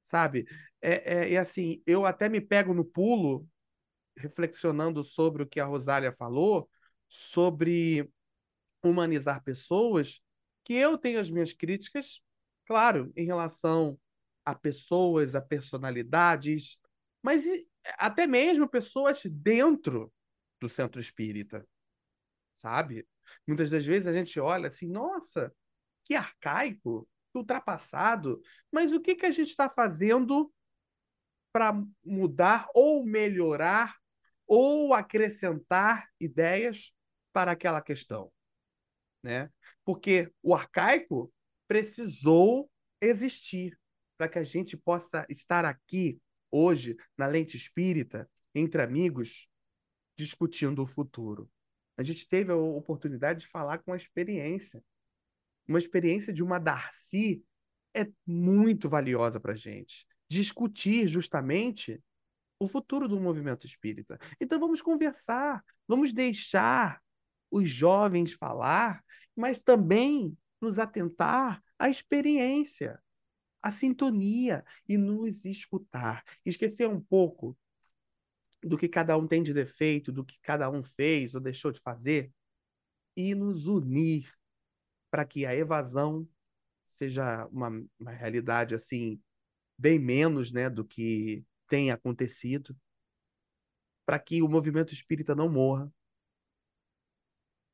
[0.04, 0.46] sabe?
[0.80, 3.46] É, é, é assim, eu até me pego no pulo,
[4.16, 6.70] reflexionando sobre o que a Rosália falou,
[7.08, 8.08] sobre
[8.82, 10.20] humanizar pessoas,
[10.62, 12.20] que eu tenho as minhas críticas,
[12.64, 13.98] claro, em relação
[14.44, 16.76] a pessoas, a personalidades,
[17.22, 17.44] mas
[17.98, 20.12] até mesmo pessoas dentro
[20.60, 21.66] do centro espírita,
[22.54, 23.06] sabe?
[23.46, 25.54] Muitas das vezes a gente olha assim, nossa,
[26.04, 28.40] que arcaico, que ultrapassado,
[28.70, 30.52] mas o que, que a gente está fazendo
[31.52, 31.72] para
[32.04, 33.96] mudar ou melhorar
[34.46, 36.92] ou acrescentar ideias
[37.32, 38.30] para aquela questão,
[39.22, 39.50] né?
[39.84, 41.32] Porque o arcaico
[41.66, 42.70] precisou
[43.00, 43.78] existir
[44.16, 49.48] para que a gente possa estar aqui hoje na lente espírita entre amigos
[50.16, 51.50] discutindo o futuro
[51.96, 54.82] a gente teve a oportunidade de falar com a experiência.
[55.66, 57.42] Uma experiência de uma Darcy
[57.94, 60.06] é muito valiosa para a gente.
[60.28, 62.02] Discutir justamente
[62.58, 64.18] o futuro do movimento espírita.
[64.40, 67.00] Então vamos conversar, vamos deixar
[67.50, 69.02] os jovens falar,
[69.36, 73.00] mas também nos atentar à experiência,
[73.64, 76.22] à sintonia e nos escutar.
[76.44, 77.56] Esquecer um pouco
[78.62, 81.80] do que cada um tem de defeito, do que cada um fez ou deixou de
[81.80, 82.30] fazer,
[83.16, 84.30] e nos unir
[85.10, 86.28] para que a evasão
[86.86, 89.18] seja uma, uma realidade assim
[89.78, 92.76] bem menos, né, do que tem acontecido,
[94.04, 95.90] para que o movimento espírita não morra,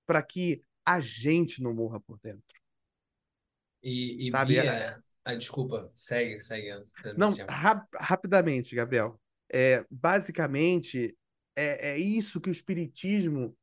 [0.07, 2.61] para que a gente não morra por dentro.
[3.83, 5.10] E, e Sabe, Bia, é...
[5.35, 6.71] ah, desculpa, segue, segue.
[7.17, 9.21] Não, rap rapidamente, Gabriel
[9.53, 11.17] é, basicamente,
[11.57, 13.57] é, é isso que o Espiritismo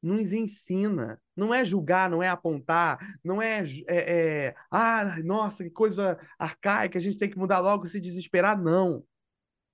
[0.00, 1.20] nos ensina.
[1.36, 6.98] Não é julgar, não é apontar, não é, é, é, ah, nossa, que coisa arcaica,
[6.98, 9.04] a gente tem que mudar logo, se desesperar, não.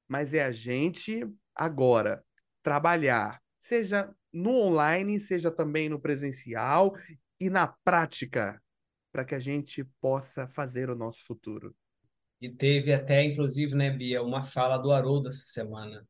[0.06, 2.24] Mas é a gente agora
[2.62, 6.94] trabalhar, seja no online, seja também no presencial
[7.40, 8.60] e na prática,
[9.18, 11.74] para que a gente possa fazer o nosso futuro.
[12.40, 16.06] E teve até, inclusive, né, Bia, uma fala do Haroldo essa semana,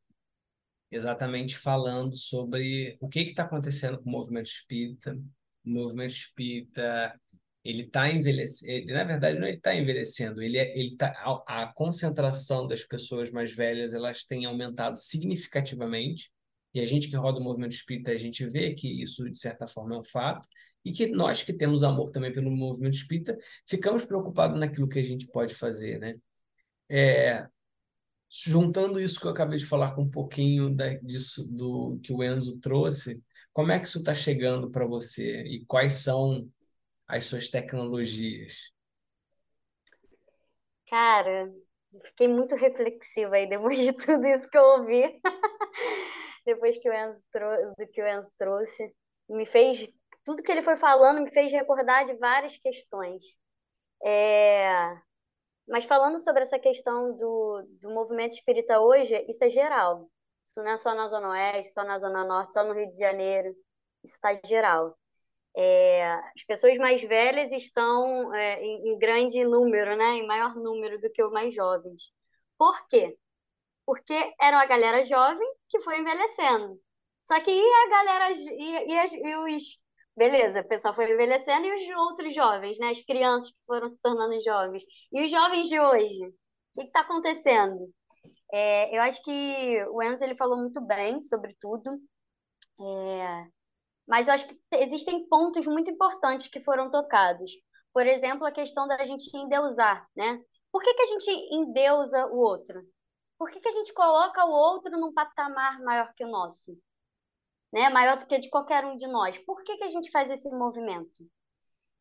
[0.91, 5.19] exatamente falando sobre o que está acontecendo com o movimento espírita.
[5.65, 7.19] O movimento espírita
[7.65, 11.63] ele está envelhecendo, na verdade não é ele está envelhecendo, ele é, ele tá a,
[11.63, 16.31] a, concentração das pessoas mais velhas elas tem aumentado significativamente
[16.73, 19.67] e a gente que roda o movimento espírita a gente vê que isso de certa
[19.67, 20.47] forma é um fato
[20.83, 25.03] e que nós que temos amor também pelo movimento espírita, ficamos preocupados naquilo que a
[25.03, 26.15] gente pode fazer, né?
[26.89, 27.47] É,
[28.29, 32.23] juntando isso que eu acabei de falar com um pouquinho da, disso do que o
[32.23, 33.21] Enzo trouxe,
[33.51, 36.49] como é que isso está chegando para você e quais são
[37.07, 38.71] as suas tecnologias?
[40.87, 41.51] Cara,
[42.05, 45.19] fiquei muito reflexiva aí depois de tudo isso que eu ouvi,
[46.45, 48.93] depois que o Enzo trouxe, do que o Enzo trouxe,
[49.27, 49.89] me fez
[50.23, 53.23] tudo que ele foi falando me fez recordar de várias questões.
[54.03, 54.95] É...
[55.67, 60.09] Mas falando sobre essa questão do, do movimento espírita hoje, isso é geral.
[60.45, 62.97] Isso não é só na Zona Oeste, só na Zona Norte, só no Rio de
[62.97, 63.49] Janeiro.
[64.03, 64.97] Isso está geral.
[65.55, 70.15] É, as pessoas mais velhas estão é, em, em, grande número, né?
[70.15, 72.11] em maior número do que os mais jovens.
[72.57, 73.17] Por quê?
[73.85, 76.79] Porque era a galera jovem que foi envelhecendo.
[77.23, 79.77] Só que e a galera e, e, e os
[80.19, 82.89] beleza, o pessoal foi envelhecendo e os outros jovens, né?
[82.89, 84.83] As crianças que foram se tornando jovens.
[85.13, 86.27] E os jovens de hoje?
[86.75, 87.89] O que está acontecendo?
[88.51, 91.89] É, eu acho que o Enzo ele falou muito bem sobre tudo.
[92.81, 93.47] É,
[94.05, 97.51] mas eu acho que existem pontos muito importantes que foram tocados.
[97.93, 100.37] Por exemplo, a questão da gente endeusar, né?
[100.69, 102.81] Por que, que a gente endeusa o outro?
[103.37, 106.77] Por que, que a gente coloca o outro num patamar maior que o nosso?
[107.71, 107.89] Né?
[107.89, 109.37] Maior do que de qualquer um de nós.
[109.39, 111.23] Por que, que a gente faz esse movimento?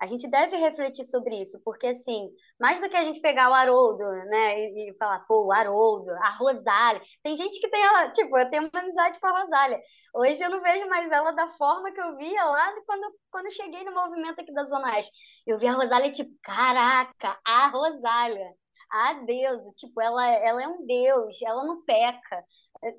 [0.01, 3.55] A gente deve refletir sobre isso, porque assim, mais do que a gente pegar o
[3.55, 7.03] Haroldo, né, e, e falar, pô, o Haroldo, a Rosália.
[7.21, 9.81] Tem gente que tem, tipo, eu tenho uma amizade com a Rosália.
[10.14, 13.51] Hoje eu não vejo mais ela da forma que eu via lá quando, quando eu
[13.51, 15.11] cheguei no movimento aqui da Zona Oeste.
[15.45, 18.55] Eu vi a Rosália, tipo, caraca, a Rosália
[18.91, 22.45] a deusa, tipo, ela, ela é um deus, ela não peca.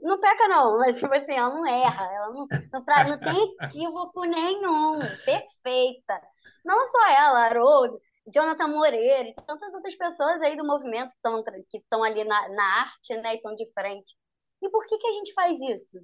[0.01, 4.23] Não peca, não, mas tipo assim, ela não erra, ela não, não, não tem equívoco
[4.25, 6.21] nenhum, perfeita.
[6.63, 7.99] Não só ela, Haroldo,
[8.33, 11.15] Jonathan Moreira e tantas outras pessoas aí do movimento
[11.69, 14.15] que estão ali na, na arte, né, e estão de frente.
[14.61, 15.97] E por que, que a gente faz isso?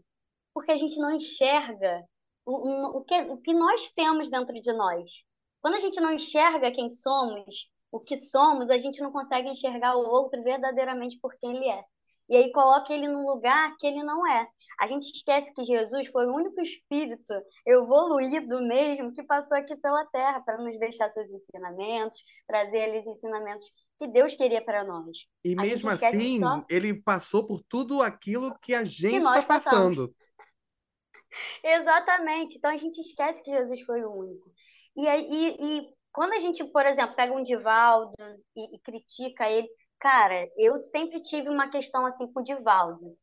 [0.54, 2.04] Porque a gente não enxerga
[2.46, 5.24] o, o, que, o que nós temos dentro de nós.
[5.62, 9.96] Quando a gente não enxerga quem somos, o que somos, a gente não consegue enxergar
[9.96, 11.84] o outro verdadeiramente por quem ele é.
[12.28, 14.48] E aí coloca ele num lugar que ele não é.
[14.80, 17.34] A gente esquece que Jesus foi o único espírito
[17.66, 23.66] evoluído mesmo que passou aqui pela terra para nos deixar seus ensinamentos, trazer eles ensinamentos
[23.98, 25.28] que Deus queria para nós.
[25.44, 26.66] E a mesmo assim, só...
[26.70, 30.14] ele passou por tudo aquilo que a gente está passando.
[31.64, 32.58] Exatamente.
[32.58, 34.52] Então a gente esquece que Jesus foi o único.
[34.98, 38.14] E, e, e quando a gente, por exemplo, pega um Divaldo
[38.56, 39.68] e, e critica ele,
[40.00, 43.18] cara, eu sempre tive uma questão assim com o Divaldo,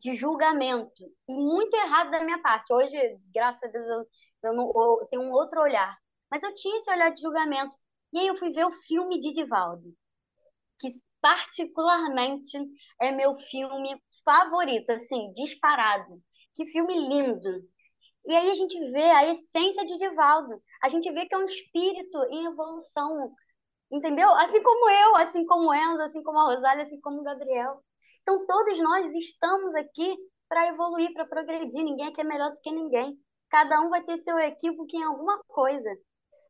[0.00, 2.72] de julgamento, e muito errado da minha parte.
[2.72, 2.96] Hoje,
[3.34, 4.06] graças a Deus, eu,
[4.44, 5.94] eu, não, eu tenho um outro olhar.
[6.30, 7.76] Mas eu tinha esse olhar de julgamento.
[8.14, 9.94] E aí eu fui ver o filme de Divaldo,
[10.78, 10.88] que
[11.20, 12.58] particularmente
[12.98, 13.94] é meu filme
[14.24, 16.22] favorito, assim, disparado.
[16.54, 17.62] Que filme lindo.
[18.26, 20.62] E aí a gente vê a essência de Divaldo.
[20.82, 23.32] A gente vê que é um espírito em evolução,
[23.90, 24.32] entendeu?
[24.36, 27.82] Assim como eu, assim como Enzo, assim como a Rosália, assim como o Gabriel.
[28.22, 30.16] Então todos nós estamos aqui
[30.48, 31.84] para evoluir, para progredir.
[31.84, 33.18] Ninguém aqui é melhor do que ninguém.
[33.50, 35.90] Cada um vai ter seu equívoco em alguma coisa.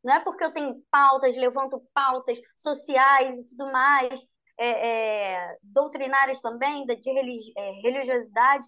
[0.03, 4.23] Não é porque eu tenho pautas, levanto pautas sociais e tudo mais,
[4.57, 8.67] é, é, doutrinárias também, de é, religiosidade,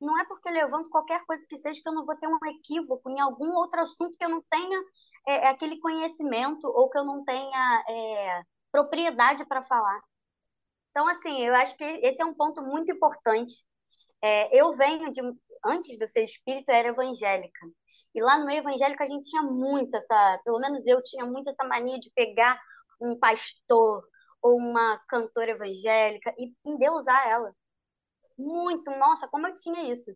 [0.00, 2.38] não é porque eu levanto qualquer coisa que seja que eu não vou ter um
[2.46, 4.80] equívoco em algum outro assunto que eu não tenha
[5.28, 8.42] é, é aquele conhecimento ou que eu não tenha é,
[8.72, 10.00] propriedade para falar.
[10.90, 13.64] Então, assim, eu acho que esse é um ponto muito importante.
[14.22, 15.20] É, eu venho de.
[15.64, 17.66] Antes de eu ser espírito, eu era evangélica.
[18.14, 20.40] E lá no evangélico a gente tinha muito essa.
[20.44, 22.58] Pelo menos eu tinha muito essa mania de pegar
[23.00, 24.02] um pastor
[24.42, 27.54] ou uma cantora evangélica e endeusar ela
[28.40, 30.10] muito, nossa, como eu tinha isso.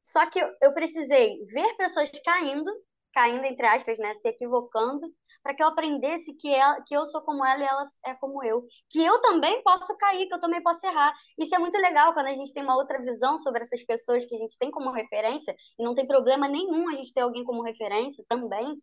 [0.00, 2.70] Só que eu precisei ver pessoas caindo,
[3.12, 5.06] caindo entre aspas, né, se equivocando,
[5.42, 8.42] para que eu aprendesse que ela, que eu sou como ela e ela é como
[8.44, 11.12] eu, que eu também posso cair, que eu também posso errar.
[11.38, 14.34] Isso é muito legal quando a gente tem uma outra visão sobre essas pessoas que
[14.34, 17.62] a gente tem como referência e não tem problema nenhum a gente ter alguém como
[17.62, 18.80] referência também,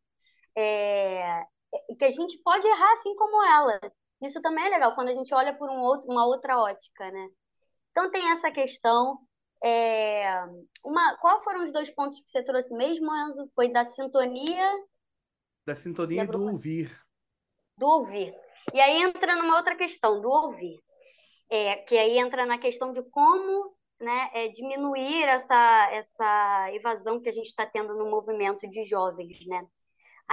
[0.57, 1.43] é,
[1.97, 3.80] que a gente pode errar assim como ela.
[4.22, 7.30] Isso também é legal quando a gente olha por um outro, uma outra ótica, né?
[7.91, 9.19] Então tem essa questão.
[9.63, 10.45] É,
[10.85, 13.49] uma, qual foram os dois pontos que você trouxe mesmo, Enzo?
[13.53, 14.69] Foi da sintonia.
[15.65, 16.97] Da sintonia e do ouvir.
[17.77, 18.33] Do ouvir.
[18.73, 20.79] E aí entra numa outra questão, do ouvir.
[21.49, 27.27] É, que aí entra na questão de como né, é, diminuir essa, essa evasão que
[27.27, 29.45] a gente está tendo no movimento de jovens.
[29.45, 29.67] Né?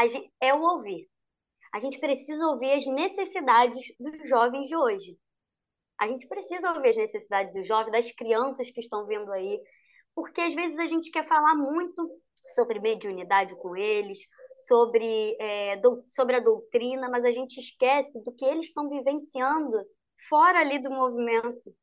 [0.08, 1.08] Gente, é o ouvir.
[1.72, 5.18] A gente precisa ouvir as necessidades dos jovens de hoje.
[5.98, 9.60] A gente precisa ouvir as necessidades dos jovens, das crianças que estão vindo aí,
[10.14, 12.08] porque às vezes a gente quer falar muito
[12.48, 14.18] sobre mediunidade com eles,
[14.66, 19.76] sobre, é, do, sobre a doutrina, mas a gente esquece do que eles estão vivenciando
[20.28, 21.74] fora ali do movimento.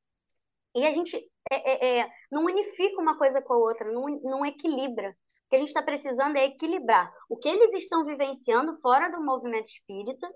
[0.75, 1.15] E a gente
[1.51, 5.09] é, é, é não unifica uma coisa com a outra, não, não equilibra.
[5.09, 9.23] O que a gente está precisando é equilibrar o que eles estão vivenciando fora do
[9.23, 10.27] movimento espírita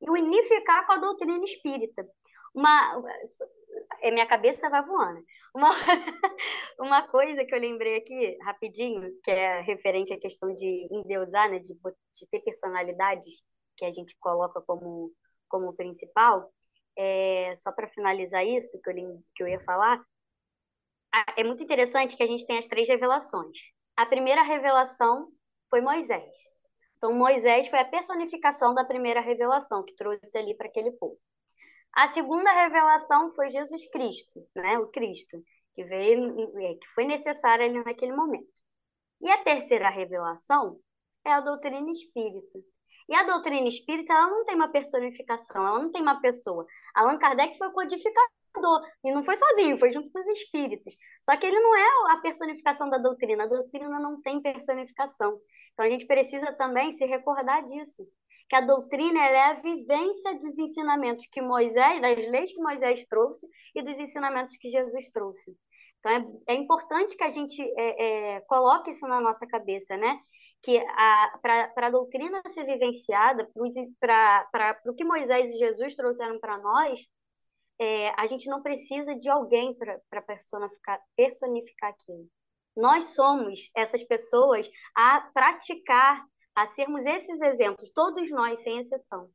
[0.00, 2.04] e unificar com a doutrina espírita.
[2.54, 3.02] Uma,
[4.00, 5.24] é, minha cabeça vai voando.
[5.54, 5.70] Uma,
[6.78, 11.58] uma coisa que eu lembrei aqui, rapidinho, que é referente à questão de endeusar, né,
[11.58, 13.42] de, de ter personalidades
[13.76, 15.12] que a gente coloca como,
[15.48, 16.52] como principal,
[16.96, 20.04] é, só para finalizar isso que eu, que eu ia falar,
[21.36, 23.58] é muito interessante que a gente tem as três revelações.
[23.96, 25.28] A primeira revelação
[25.68, 26.36] foi Moisés.
[26.96, 31.18] Então, Moisés foi a personificação da primeira revelação que trouxe ali para aquele povo.
[31.94, 34.78] A segunda revelação foi Jesus Cristo, né?
[34.78, 35.42] O Cristo,
[35.74, 38.60] que veio, é, que foi necessário ali naquele momento.
[39.20, 40.78] E a terceira revelação
[41.24, 42.58] é a doutrina espírita.
[43.08, 46.64] E a doutrina espírita, ela não tem uma personificação, ela não tem uma pessoa.
[46.94, 48.30] Allan Kardec foi codificador,
[49.04, 50.96] e não foi sozinho, foi junto com os espíritos.
[51.22, 55.40] Só que ele não é a personificação da doutrina, a doutrina não tem personificação.
[55.72, 58.06] Então a gente precisa também se recordar disso
[58.50, 63.46] que a doutrina é a vivência dos ensinamentos que Moisés, das leis que Moisés trouxe
[63.76, 65.56] e dos ensinamentos que Jesus trouxe.
[66.00, 70.18] Então, é, é importante que a gente é, é, coloque isso na nossa cabeça, né?
[70.62, 70.84] Que
[71.40, 73.48] para a doutrina ser vivenciada,
[74.00, 77.06] para o que Moisés e Jesus trouxeram para nós,
[77.78, 82.28] é, a gente não precisa de alguém para personificar, personificar aquilo.
[82.76, 86.24] Nós somos essas pessoas a praticar
[86.54, 89.30] a sermos esses exemplos, todos nós, sem exceção.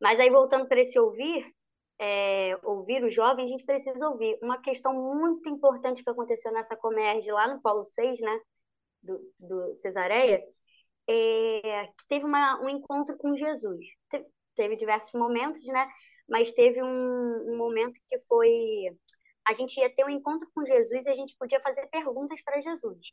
[0.00, 1.46] Mas aí, voltando para esse ouvir,
[1.98, 4.38] é, ouvir o jovem, a gente precisa ouvir.
[4.42, 8.40] Uma questão muito importante que aconteceu nessa Comerge lá no Polo 6, né,
[9.02, 10.42] do, do Cesareia,
[11.08, 13.86] é, que teve uma, um encontro com Jesus.
[14.08, 15.88] Teve, teve diversos momentos, né,
[16.28, 18.90] mas teve um, um momento que foi
[19.46, 22.60] a gente ia ter um encontro com Jesus e a gente podia fazer perguntas para
[22.60, 23.10] Jesus.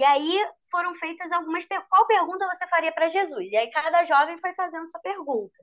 [0.00, 3.46] E aí foram feitas algumas qual pergunta você faria para Jesus?
[3.50, 5.62] E aí cada jovem foi fazendo sua pergunta.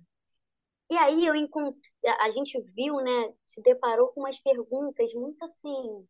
[0.92, 1.82] E aí eu encontrei,
[2.20, 6.08] a gente viu, né, se deparou com umas perguntas muito assim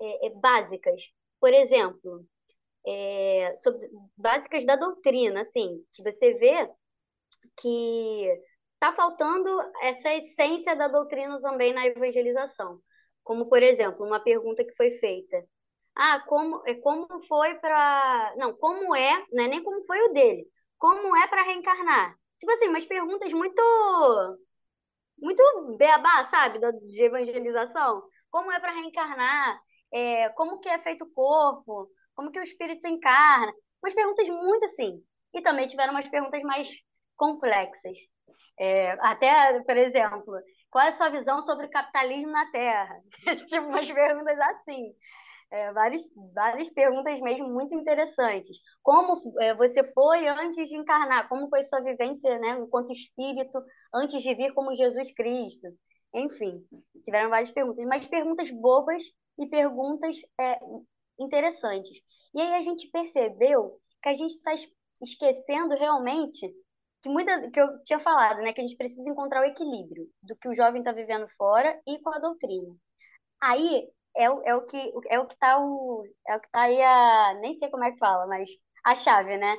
[0.00, 1.12] é, é, básicas.
[1.38, 2.24] Por exemplo,
[2.86, 6.70] é, sobre, básicas da doutrina, assim, que você vê
[7.60, 8.42] que
[8.74, 9.50] está faltando
[9.82, 12.80] essa essência da doutrina também na evangelização.
[13.22, 15.46] Como, por exemplo, uma pergunta que foi feita:
[15.98, 18.32] ah, como, é, como foi para.
[18.36, 20.46] Não, como é, não é nem como foi o dele.
[20.78, 22.14] Como é para reencarnar?
[22.38, 23.60] Tipo assim, umas perguntas muito.
[25.18, 26.60] Muito beabá, sabe?
[26.86, 28.02] De evangelização.
[28.30, 29.60] Como é para reencarnar?
[29.92, 31.90] É, como que é feito o corpo?
[32.14, 33.52] Como que o espírito encarna?
[33.82, 35.02] Umas perguntas muito assim.
[35.34, 36.68] E também tiveram umas perguntas mais
[37.16, 37.98] complexas.
[38.60, 40.32] É, até, por exemplo,
[40.70, 43.00] qual é a sua visão sobre o capitalismo na Terra?
[43.48, 44.94] tipo, umas perguntas assim
[45.50, 46.02] é, várias,
[46.34, 48.58] várias perguntas mesmo muito interessantes.
[48.82, 51.28] Como é, você foi antes de encarnar?
[51.28, 53.58] Como foi sua vivência, né, enquanto espírito,
[53.94, 55.68] antes de vir como Jesus Cristo?
[56.14, 56.64] Enfim,
[57.02, 59.04] tiveram várias perguntas, mas perguntas bobas
[59.38, 60.58] e perguntas é,
[61.18, 62.00] interessantes.
[62.34, 64.52] E aí a gente percebeu que a gente está
[65.00, 66.52] esquecendo realmente
[67.02, 70.36] que muita que eu tinha falado, né, que a gente precisa encontrar o equilíbrio do
[70.36, 72.74] que o jovem está vivendo fora e com a doutrina.
[73.40, 73.88] Aí
[74.18, 76.82] é, o, é o que é o que tá o é o que tá aí
[76.82, 78.48] a nem sei como é que fala, mas
[78.84, 79.56] a chave, né?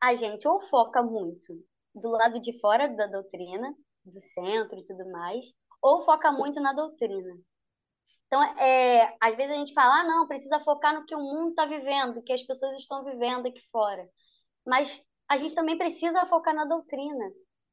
[0.00, 1.54] A gente ou foca muito
[1.94, 3.74] do lado de fora da doutrina,
[4.04, 5.46] do centro e tudo mais,
[5.82, 7.36] ou foca muito na doutrina.
[8.26, 11.50] Então, é, às vezes a gente fala, ah, não, precisa focar no que o mundo
[11.50, 14.08] está vivendo, que as pessoas estão vivendo aqui fora.
[14.66, 17.30] Mas a gente também precisa focar na doutrina,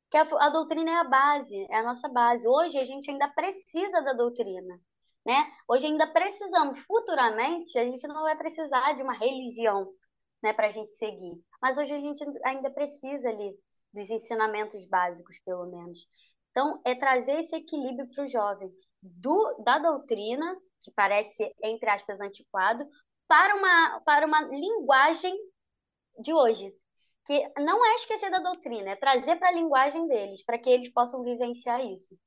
[0.09, 2.47] que a, a doutrina é a base, é a nossa base.
[2.47, 4.80] Hoje a gente ainda precisa da doutrina.
[5.28, 5.45] Né?
[5.67, 9.91] Hoje ainda precisamos, futuramente, a gente não vai precisar de uma religião
[10.41, 11.34] né, para a gente seguir.
[11.61, 13.53] Mas hoje a gente ainda precisa ali
[13.93, 16.07] dos ensinamentos básicos, pelo menos.
[16.51, 18.71] Então, é trazer esse equilíbrio para o jovem,
[19.01, 22.88] do, da doutrina, que parece, entre aspas, antiquado,
[23.28, 25.38] para uma, para uma linguagem
[26.19, 26.73] de hoje.
[27.25, 30.89] Que não é esquecer da doutrina, é trazer para a linguagem deles, para que eles
[30.93, 32.17] possam vivenciar isso.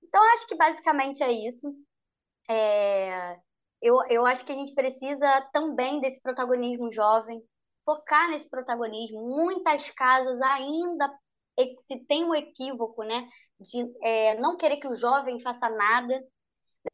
[0.00, 1.74] Então, acho que basicamente é isso.
[2.48, 3.36] É,
[3.82, 7.42] eu, eu acho que a gente precisa também desse protagonismo jovem,
[7.84, 9.28] focar nesse protagonismo.
[9.28, 11.12] Muitas casas ainda
[11.78, 13.26] se tem um equívoco, né,
[13.58, 16.22] de é, não querer que o jovem faça nada,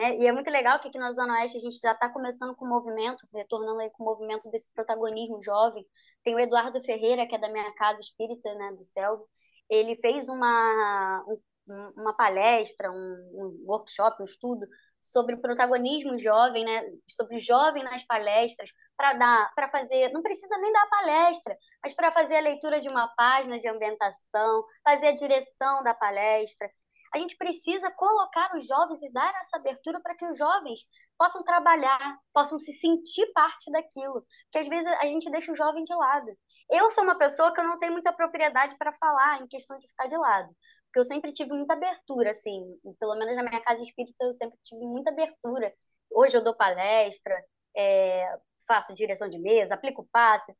[0.00, 0.16] né?
[0.18, 2.64] E é muito legal que aqui na Zona Oeste a gente já está começando com
[2.64, 5.84] o movimento, retornando aí com o movimento desse protagonismo jovem.
[6.22, 9.26] Tem o Eduardo Ferreira, que é da minha casa espírita, né, do Céu.
[9.68, 14.66] Ele fez uma, um uma palestra, um, um, workshop, um estudo
[15.00, 16.82] sobre o protagonismo jovem, né?
[17.08, 21.94] Sobre o jovem nas palestras, para dar, para fazer, não precisa nem dar palestra, mas
[21.94, 26.70] para fazer a leitura de uma página de ambientação, fazer a direção da palestra.
[27.14, 30.80] A gente precisa colocar os jovens e dar essa abertura para que os jovens
[31.18, 34.24] possam trabalhar, possam se sentir parte daquilo.
[34.50, 36.32] Que às vezes a gente deixa o jovem de lado.
[36.70, 39.86] Eu sou uma pessoa que eu não tenho muita propriedade para falar em questão de
[39.88, 40.48] ficar de lado
[40.92, 44.58] porque eu sempre tive muita abertura, assim, pelo menos na minha casa espírita eu sempre
[44.62, 45.72] tive muita abertura.
[46.10, 47.34] Hoje eu dou palestra,
[47.74, 48.26] é,
[48.68, 50.52] faço direção de mesa, aplico passe,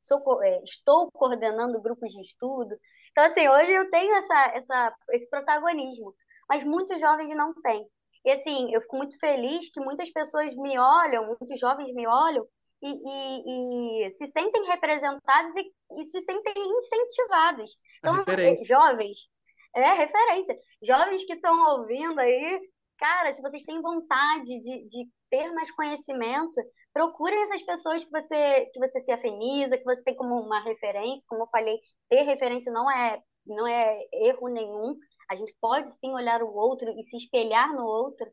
[0.00, 2.74] sou, é, estou coordenando grupos de estudo.
[3.10, 6.14] Então, assim, hoje eu tenho essa, essa, esse protagonismo,
[6.48, 7.86] mas muitos jovens não têm.
[8.24, 12.48] E, assim, eu fico muito feliz que muitas pessoas me olham, muitos jovens me olham
[12.82, 17.76] e, e, e se sentem representados e, e, se sentem incentivados.
[17.98, 18.24] Então,
[18.64, 19.28] jovens,
[19.74, 20.54] é referência.
[20.82, 22.60] Jovens que estão ouvindo aí,
[22.98, 26.60] cara, se vocês têm vontade de, de ter mais conhecimento,
[26.92, 31.24] procurem essas pessoas que você, que você se afiniza, que você tem como uma referência.
[31.28, 34.96] Como eu falei, ter referência não é, não é erro nenhum.
[35.30, 38.30] A gente pode sim olhar o outro e se espelhar no outro.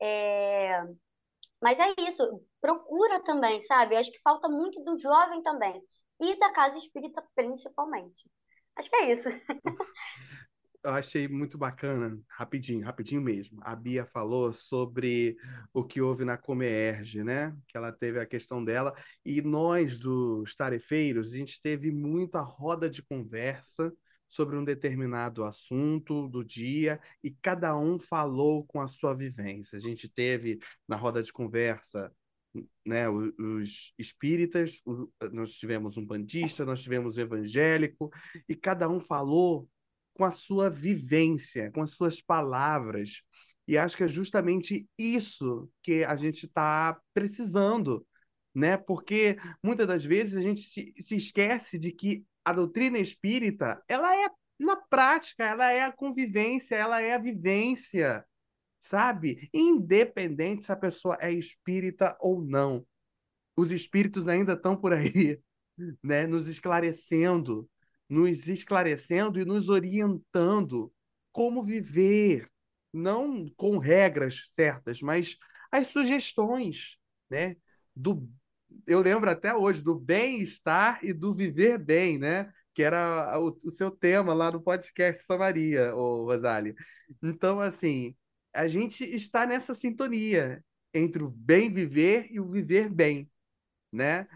[0.00, 0.82] É...
[1.62, 2.24] Mas é isso,
[2.60, 3.94] procura também, sabe?
[3.94, 5.80] Eu acho que falta muito do jovem também.
[6.20, 8.28] E da casa espírita, principalmente.
[8.76, 9.28] Acho que é isso.
[10.84, 13.60] eu achei muito bacana, rapidinho, rapidinho mesmo.
[13.62, 15.36] A Bia falou sobre
[15.72, 17.56] o que houve na Comerge, né?
[17.68, 18.94] Que ela teve a questão dela.
[19.24, 23.92] E nós, dos tarefeiros, a gente teve muita roda de conversa
[24.28, 29.76] sobre um determinado assunto do dia e cada um falou com a sua vivência.
[29.76, 30.58] A gente teve
[30.88, 32.10] na roda de conversa
[32.84, 34.80] né, os espíritas,
[35.32, 38.10] nós tivemos um bandista, nós tivemos um evangélico,
[38.48, 39.68] e cada um falou
[40.14, 43.22] com a sua vivência, com as suas palavras.
[43.66, 48.06] E acho que é justamente isso que a gente está precisando,
[48.54, 48.76] né?
[48.76, 54.14] Porque muitas das vezes a gente se, se esquece de que a doutrina espírita, ela
[54.14, 58.24] é na prática, ela é a convivência, ela é a vivência,
[58.80, 59.48] sabe?
[59.52, 62.86] Independente se a pessoa é espírita ou não.
[63.56, 65.40] Os espíritos ainda estão por aí,
[66.02, 66.26] né?
[66.26, 67.68] Nos esclarecendo,
[68.12, 70.92] nos esclarecendo e nos orientando
[71.32, 72.46] como viver,
[72.92, 75.38] não com regras certas, mas
[75.70, 76.98] as sugestões,
[77.30, 77.56] né?
[77.96, 78.28] Do,
[78.86, 82.52] eu lembro até hoje do bem-estar e do viver bem, né?
[82.74, 86.74] Que era o, o seu tema lá no podcast Samaria, ô Rosália.
[87.22, 88.14] Então, assim,
[88.52, 93.30] a gente está nessa sintonia entre o bem viver e o viver bem,
[93.90, 94.28] né?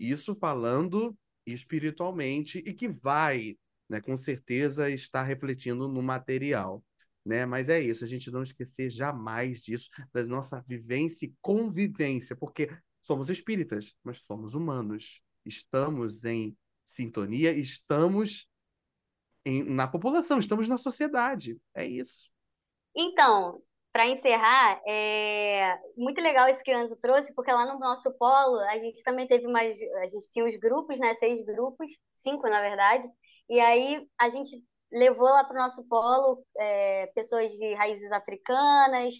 [0.00, 1.16] Isso falando
[1.46, 3.56] espiritualmente e que vai,
[3.88, 6.84] né, com certeza, estar refletindo no material.
[7.24, 7.46] Né?
[7.46, 12.68] Mas é isso, a gente não esquecer jamais disso, da nossa vivência e convivência, porque
[13.00, 15.20] somos espíritas, mas somos humanos.
[15.44, 18.48] Estamos em sintonia, estamos
[19.44, 21.58] em, na população, estamos na sociedade.
[21.74, 22.30] É isso.
[22.94, 23.62] Então,
[23.92, 28.58] para encerrar, é muito legal isso que o Enzo trouxe, porque lá no nosso polo
[28.60, 29.78] a gente também teve mais.
[30.02, 31.14] A gente tinha os grupos, né?
[31.14, 33.06] Seis grupos, cinco na verdade.
[33.50, 39.14] E aí a gente levou lá para o nosso polo é, pessoas de raízes africanas,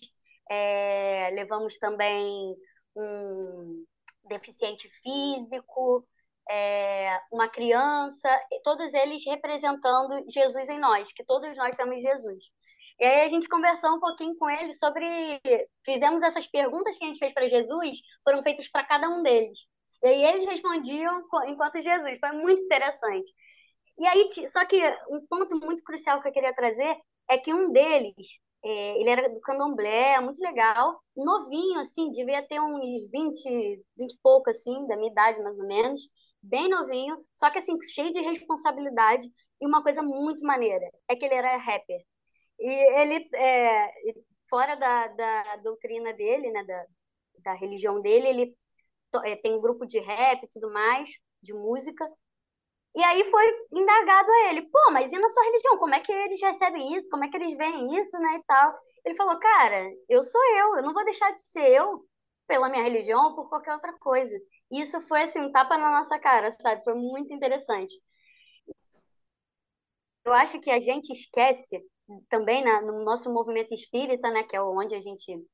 [0.50, 2.54] é, levamos também
[2.96, 3.84] um
[4.24, 6.06] deficiente físico,
[6.50, 8.28] é, uma criança,
[8.62, 12.44] todos eles representando Jesus em nós, que todos nós temos Jesus.
[13.00, 15.40] E aí a gente conversou um pouquinho com ele sobre.
[15.84, 19.58] Fizemos essas perguntas que a gente fez para Jesus, foram feitas para cada um deles.
[20.02, 22.18] E aí eles respondiam enquanto Jesus.
[22.20, 23.32] Foi muito interessante.
[23.98, 24.76] E aí, só que
[25.10, 26.96] um ponto muito crucial que eu queria trazer
[27.28, 32.60] é que um deles, é, ele era do candomblé, muito legal, novinho, assim, devia ter
[32.60, 36.08] uns 20, 20 e pouco, assim, da minha idade, mais ou menos,
[36.42, 39.28] bem novinho, só que, assim, cheio de responsabilidade,
[39.60, 42.00] e uma coisa muito maneira, é que ele era rapper.
[42.62, 42.70] E
[43.00, 43.90] ele, é,
[44.48, 46.86] fora da, da doutrina dele, né, da,
[47.40, 48.56] da religião dele, ele
[49.24, 51.10] é, tem um grupo de rap e tudo mais,
[51.42, 52.08] de música.
[52.94, 55.78] E aí foi indagado a ele, pô, mas e na sua religião?
[55.78, 57.08] Como é que eles recebem isso?
[57.10, 58.74] Como é que eles veem isso, né, e tal?
[59.04, 62.04] Ele falou, cara, eu sou eu, eu não vou deixar de ser eu
[62.46, 64.36] pela minha religião ou por qualquer outra coisa.
[64.70, 66.82] E isso foi, assim, um tapa na nossa cara, sabe?
[66.84, 67.94] Foi muito interessante.
[70.24, 71.80] Eu acho que a gente esquece
[72.28, 75.44] também na, no nosso movimento espírita, né, que é onde a gente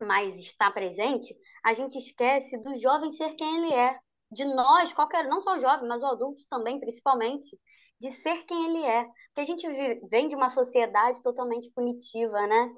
[0.00, 3.98] mais está presente, a gente esquece do jovem ser quem ele é.
[4.32, 7.58] de nós, qualquer, não só o jovem, mas o adulto também, principalmente,
[8.00, 9.04] de ser quem ele é.
[9.04, 9.66] Porque a gente
[10.08, 12.70] vem de uma sociedade totalmente punitiva, né?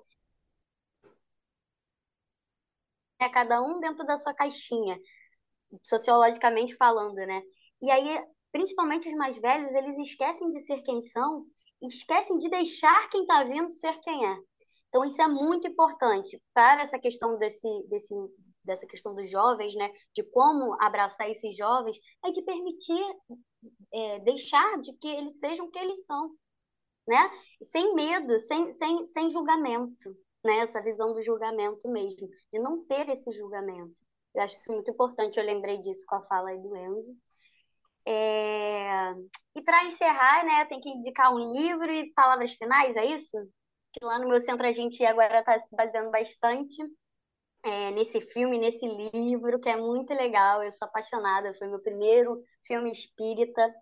[3.20, 4.98] É cada um dentro da sua caixinha,
[5.82, 7.42] sociologicamente falando, né?
[7.82, 11.44] E aí, principalmente os mais velhos, eles esquecem de ser quem são,
[11.82, 14.38] esquecem de deixar quem está vindo ser quem é.
[14.88, 18.14] Então, isso é muito importante para essa questão desse, desse,
[18.64, 19.90] dessa questão dos jovens, né?
[20.14, 23.02] De como abraçar esses jovens, é de permitir,
[23.92, 26.30] é, deixar de que eles sejam o que eles são,
[27.06, 27.30] né?
[27.62, 30.58] Sem medo, sem, sem, sem julgamento, né?
[30.58, 34.00] Essa visão do julgamento mesmo, de não ter esse julgamento.
[34.34, 37.14] Eu acho isso muito importante, eu lembrei disso com a fala aí do Enzo.
[38.06, 39.12] É...
[39.54, 43.36] E para encerrar, né, tem que indicar um livro e palavras finais, é isso?
[43.92, 46.82] Que lá no meu centro a gente agora está se baseando bastante
[47.64, 50.62] é, nesse filme, nesse livro, que é muito legal.
[50.62, 53.72] Eu sou apaixonada, foi meu primeiro filme espírita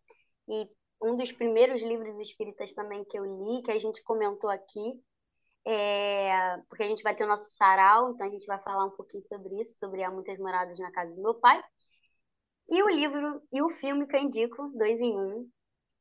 [0.48, 0.68] e
[1.02, 5.00] um dos primeiros livros espíritas também que eu li, que a gente comentou aqui.
[5.66, 8.90] É, porque a gente vai ter o nosso sarau, então a gente vai falar um
[8.90, 11.62] pouquinho sobre isso, sobre Há Muitas Moradas na Casa do Meu Pai.
[12.70, 15.48] E o livro e o filme que eu indico, dois em um,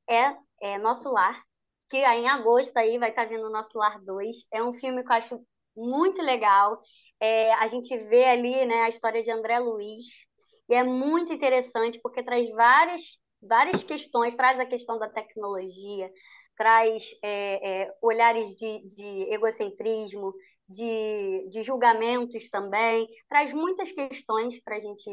[0.09, 1.43] é, é Nosso Lar,
[1.89, 4.45] que em agosto aí vai estar vindo Nosso Lar 2.
[4.53, 5.41] É um filme que eu acho
[5.75, 6.79] muito legal.
[7.19, 10.27] É, a gente vê ali né, a história de André Luiz,
[10.69, 16.11] e é muito interessante porque traz várias, várias questões, traz a questão da tecnologia,
[16.55, 20.31] traz é, é, olhares de, de egocentrismo,
[20.67, 25.09] de, de julgamentos também, traz muitas questões para gente,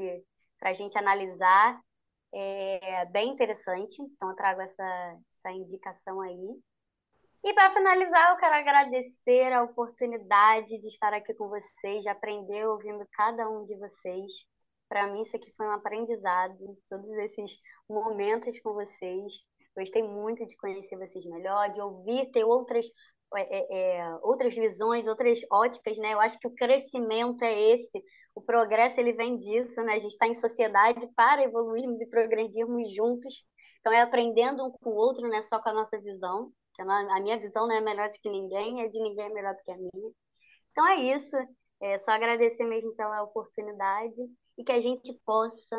[0.61, 1.81] a gente analisar.
[2.35, 6.61] É bem interessante, então eu trago essa, essa indicação aí.
[7.45, 12.67] E para finalizar, eu quero agradecer a oportunidade de estar aqui com vocês, de aprender
[12.67, 14.45] ouvindo cada um de vocês.
[14.89, 17.53] Para mim, isso aqui foi um aprendizado, todos esses
[17.89, 19.45] momentos com vocês.
[19.77, 22.87] Gostei muito de conhecer vocês melhor, de ouvir, ter outras,
[23.37, 26.15] é, é, outras visões, outras óticas, né?
[26.15, 28.03] Eu acho que o crescimento é esse,
[28.35, 29.95] o progresso ele vem disso, né?
[29.95, 33.45] A gente está em sociedade para evoluirmos e progredirmos juntos.
[33.81, 36.83] Então é aprendendo um com o outro, não é só com a nossa visão que
[36.83, 39.73] a minha visão não é melhor do que ninguém, é de ninguém melhor do que
[39.73, 40.13] a minha.
[40.71, 41.37] Então é isso,
[41.81, 44.21] é só agradecer mesmo pela oportunidade
[44.59, 45.77] e que a gente possa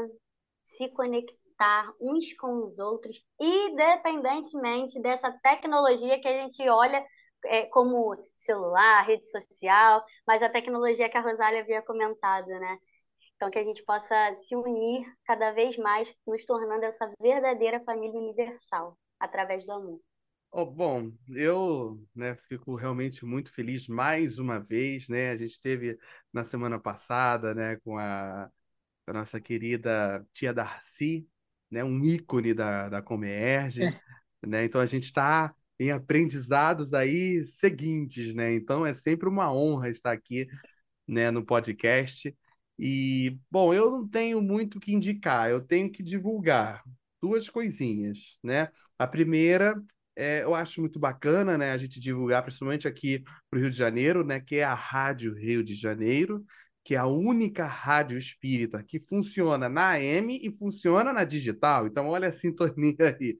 [0.64, 7.04] se conectar uns com os outros, independentemente dessa tecnologia que a gente olha
[7.46, 12.78] é, como celular, rede social, mas a tecnologia que a Rosália havia comentado, né?
[13.36, 18.20] Então, que a gente possa se unir cada vez mais, nos tornando essa verdadeira família
[18.20, 20.02] universal, através do amor.
[20.52, 25.30] Oh, bom, eu né, fico realmente muito feliz mais uma vez, né?
[25.30, 26.00] A gente teve
[26.34, 28.50] na semana passada, né, com a,
[29.06, 31.28] a nossa querida tia Darcy,
[31.70, 34.02] né, um ícone da, da Comerge, é.
[34.42, 34.64] né?
[34.64, 38.54] Então a gente está em aprendizados aí seguintes, né?
[38.54, 40.48] Então é sempre uma honra estar aqui,
[41.08, 42.36] né, no podcast.
[42.80, 46.84] E, bom, eu não tenho muito o que indicar, eu tenho que divulgar
[47.22, 48.70] duas coisinhas, né?
[49.00, 49.76] A primeira
[50.16, 53.78] é, eu acho muito bacana, né, a gente divulgar, principalmente aqui para o Rio de
[53.78, 56.44] Janeiro, né, que é a Rádio Rio de Janeiro,
[56.88, 61.86] que é a única rádio espírita que funciona na AM e funciona na digital.
[61.86, 63.38] Então, olha a sintonia aí.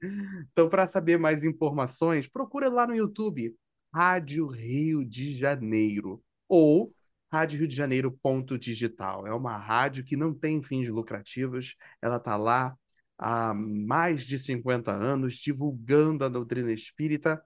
[0.52, 3.56] Então, para saber mais informações, procura lá no YouTube,
[3.90, 6.92] Rádio Rio de Janeiro, ou
[7.32, 9.26] Rádio Rio de Janeiro ponto digital.
[9.26, 12.76] É uma rádio que não tem fins lucrativos, ela está lá
[13.16, 17.42] há mais de 50 anos, divulgando a doutrina espírita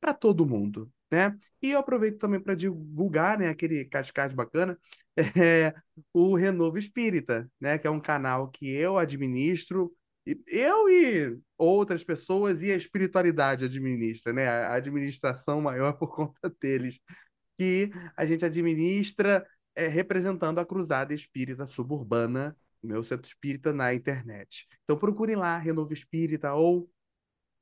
[0.00, 1.38] para todo mundo, né?
[1.62, 4.78] E eu aproveito também para divulgar, né, aquele cascade bacana,
[5.16, 5.74] é,
[6.12, 9.94] o Renovo Espírita, né, que é um canal que eu administro,
[10.46, 14.46] eu e outras pessoas e a espiritualidade administra, né?
[14.48, 17.00] A administração maior por conta deles,
[17.58, 24.66] que a gente administra é, representando a Cruzada Espírita Suburbana meu centro espírita na internet.
[24.84, 26.90] Então procurem lá Renovo Espírita ou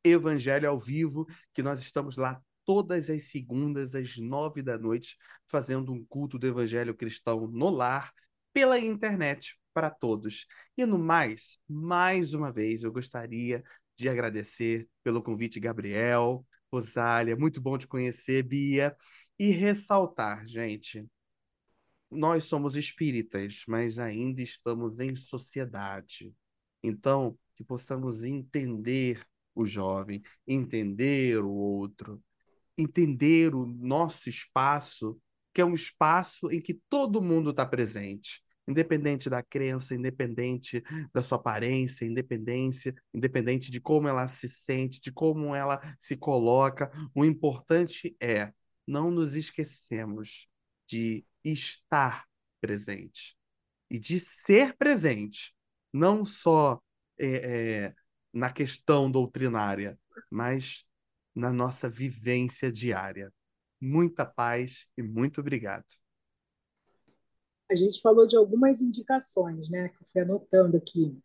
[0.04, 5.16] Evangelho ao Vivo, que nós estamos lá todas as segundas às nove da noite,
[5.46, 8.12] fazendo um culto do Evangelho cristão no lar,
[8.52, 10.46] pela internet, para todos.
[10.76, 13.64] E no mais, mais uma vez, eu gostaria
[13.96, 18.94] de agradecer pelo convite, Gabriel, Rosália, muito bom te conhecer, Bia,
[19.38, 21.08] e ressaltar, gente,
[22.10, 26.34] nós somos espíritas, mas ainda estamos em sociedade.
[26.82, 32.22] Então, que possamos entender o jovem, entender o outro,
[32.78, 35.20] entender o nosso espaço,
[35.52, 38.42] que é um espaço em que todo mundo está presente.
[38.68, 40.82] independente da crença, independente
[41.14, 46.92] da sua aparência, independência, independente de como ela se sente, de como ela se coloca.
[47.14, 48.52] O importante é
[48.86, 50.46] não nos esquecemos
[50.86, 52.26] de estar
[52.60, 53.36] presente
[53.90, 55.54] e de ser presente,
[55.92, 56.78] não só
[57.18, 57.94] é, é,
[58.32, 59.98] na questão doutrinária,
[60.30, 60.84] mas
[61.38, 63.32] na nossa vivência diária.
[63.80, 65.86] Muita paz e muito obrigado.
[67.70, 71.18] A gente falou de algumas indicações, né, que eu fui anotando aqui.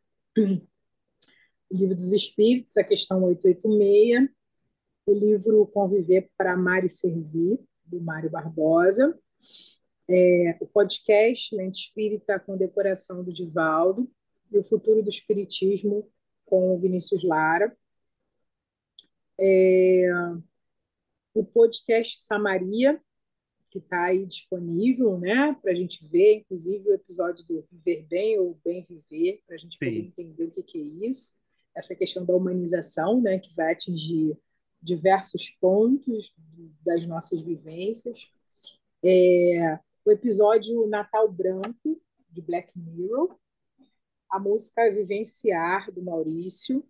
[1.69, 4.29] O livro dos Espíritos, a questão 886,
[5.07, 9.17] o livro Conviver para Amar e Servir, do Mário Barbosa,
[10.07, 14.07] é, o podcast Lente Espírita com decoração do Divaldo
[14.51, 16.07] e o Futuro do Espiritismo
[16.45, 17.75] com o Vinícius Lara.
[19.39, 20.09] É,
[21.33, 23.01] o podcast Samaria,
[23.69, 28.39] que está aí disponível, né, para a gente ver, inclusive o episódio do Viver Bem
[28.39, 31.33] ou Bem Viver, para a gente poder entender o que, que é isso.
[31.75, 34.37] Essa questão da humanização, né, que vai atingir
[34.79, 36.35] diversos pontos
[36.85, 38.29] das nossas vivências.
[39.03, 41.99] É, o episódio Natal Branco,
[42.29, 43.35] de Black Mirror,
[44.29, 46.83] a música Vivenciar, do Maurício.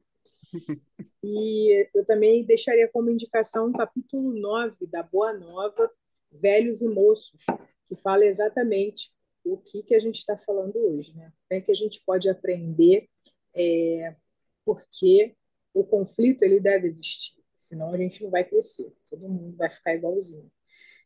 [1.24, 5.90] E eu também deixaria como indicação o capítulo 9 da Boa Nova,
[6.32, 7.46] Velhos e Moços,
[7.88, 9.12] que fala exatamente
[9.44, 11.16] o que, que a gente está falando hoje.
[11.16, 11.32] Né?
[11.48, 13.08] Como é que a gente pode aprender
[13.56, 14.16] é,
[14.66, 15.36] porque
[15.74, 19.96] o conflito ele deve existir, senão a gente não vai crescer, todo mundo vai ficar
[19.96, 20.52] igualzinho.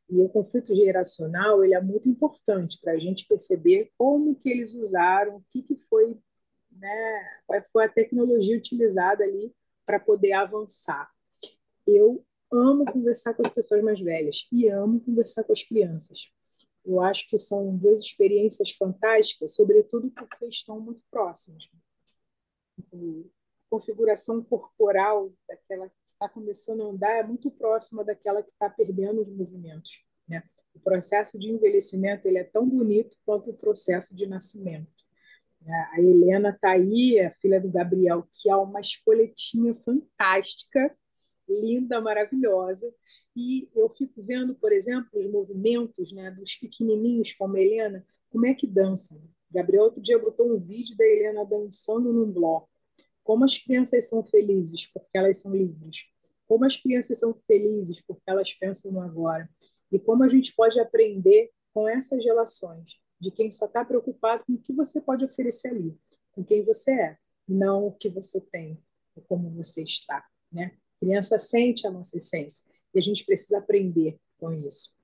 [0.10, 4.74] E o conflito geracional ele é muito importante para a gente perceber como que eles
[4.74, 6.18] usaram, o que, que foi,
[6.80, 9.54] né, qual foi a tecnologia utilizada ali
[9.86, 11.10] para poder avançar.
[11.86, 16.30] Eu amo conversar com as pessoas mais velhas e amo conversar com as crianças.
[16.86, 21.68] Eu acho que são duas experiências fantásticas, sobretudo porque estão muito próximas.
[22.80, 22.98] A
[23.70, 29.28] configuração corporal daquela está começando a andar é muito próxima daquela que está perdendo os
[29.28, 30.02] movimentos.
[30.28, 30.44] Né?
[30.74, 34.97] O processo de envelhecimento ele é tão bonito quanto o processo de nascimento.
[35.65, 40.95] A Helena está aí, a filha do Gabriel, que é uma espoletinha fantástica,
[41.47, 42.93] linda, maravilhosa.
[43.35, 48.45] E eu fico vendo, por exemplo, os movimentos né, dos pequenininhos como a Helena, como
[48.45, 49.21] é que dançam.
[49.51, 52.69] Gabriel outro dia botou um vídeo da Helena dançando num bloco.
[53.23, 56.05] Como as crianças são felizes porque elas são livres.
[56.47, 59.49] Como as crianças são felizes porque elas pensam no agora.
[59.91, 64.53] E como a gente pode aprender com essas relações de quem só está preocupado com
[64.53, 65.98] o que você pode oferecer ali,
[66.31, 67.18] com quem você é,
[67.48, 68.81] não o que você tem,
[69.15, 70.26] ou como você está.
[70.52, 70.77] Né?
[70.95, 74.95] A criança sente a nossa essência e a gente precisa aprender com isso.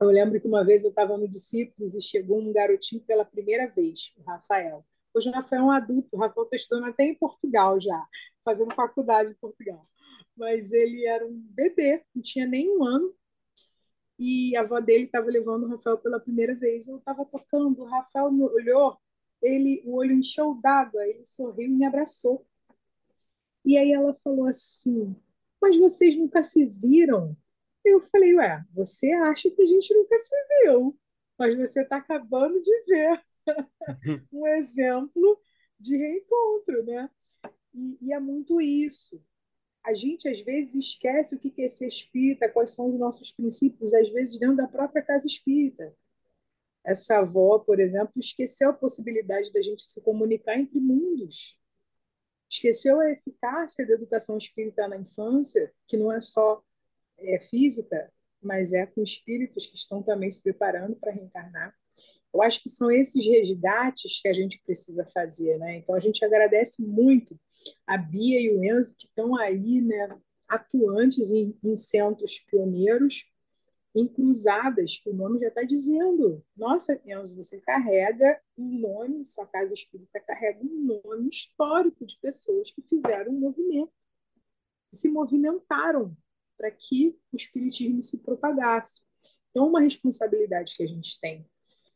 [0.00, 3.66] Eu lembro que uma vez eu estava no Discípulos e chegou um garotinho pela primeira
[3.68, 4.84] vez, o Rafael.
[5.12, 8.06] Hoje o Rafael é um adulto, o Rafael está estudando até em Portugal já,
[8.44, 9.82] fazendo faculdade em Portugal.
[10.36, 13.12] Mas ele era um bebê, não tinha nem um ano.
[14.18, 16.88] E a avó dele estava levando o Rafael pela primeira vez.
[16.88, 18.98] Eu estava tocando, o Rafael me olhou,
[19.42, 22.46] ele, o olho encheu d'água, ele sorriu e me abraçou.
[23.64, 25.14] E aí ela falou assim:
[25.60, 27.36] Mas vocês nunca se viram?
[27.84, 30.34] Eu falei: Ué, você acha que a gente nunca se
[30.64, 30.98] viu,
[31.38, 33.22] mas você está acabando de ver.
[34.32, 35.40] um exemplo
[35.78, 37.10] de reencontro, né?
[37.74, 39.22] E, e, é muito isso.
[39.88, 43.94] A gente, às vezes, esquece o que é ser espírita, quais são os nossos princípios,
[43.94, 45.96] às vezes, dentro da própria casa espírita.
[46.84, 51.58] Essa avó, por exemplo, esqueceu a possibilidade da gente se comunicar entre mundos.
[52.50, 56.62] Esqueceu a eficácia da educação espírita na infância, que não é só
[57.16, 58.12] é, física,
[58.42, 61.74] mas é com espíritos que estão também se preparando para reencarnar.
[62.38, 65.78] Eu acho que são esses resgates que a gente precisa fazer, né?
[65.78, 67.36] Então a gente agradece muito
[67.84, 70.16] a Bia e o Enzo que estão aí, né,
[70.46, 73.26] atuantes em, em centros pioneiros,
[73.92, 76.40] em cruzadas, que o nome já está dizendo.
[76.56, 82.70] Nossa, Enzo, você carrega um nome, sua casa espírita carrega um nome histórico de pessoas
[82.70, 83.92] que fizeram um movimento,
[84.92, 86.16] que se movimentaram
[86.56, 89.02] para que o espiritismo se propagasse.
[89.50, 91.44] Então, uma responsabilidade que a gente tem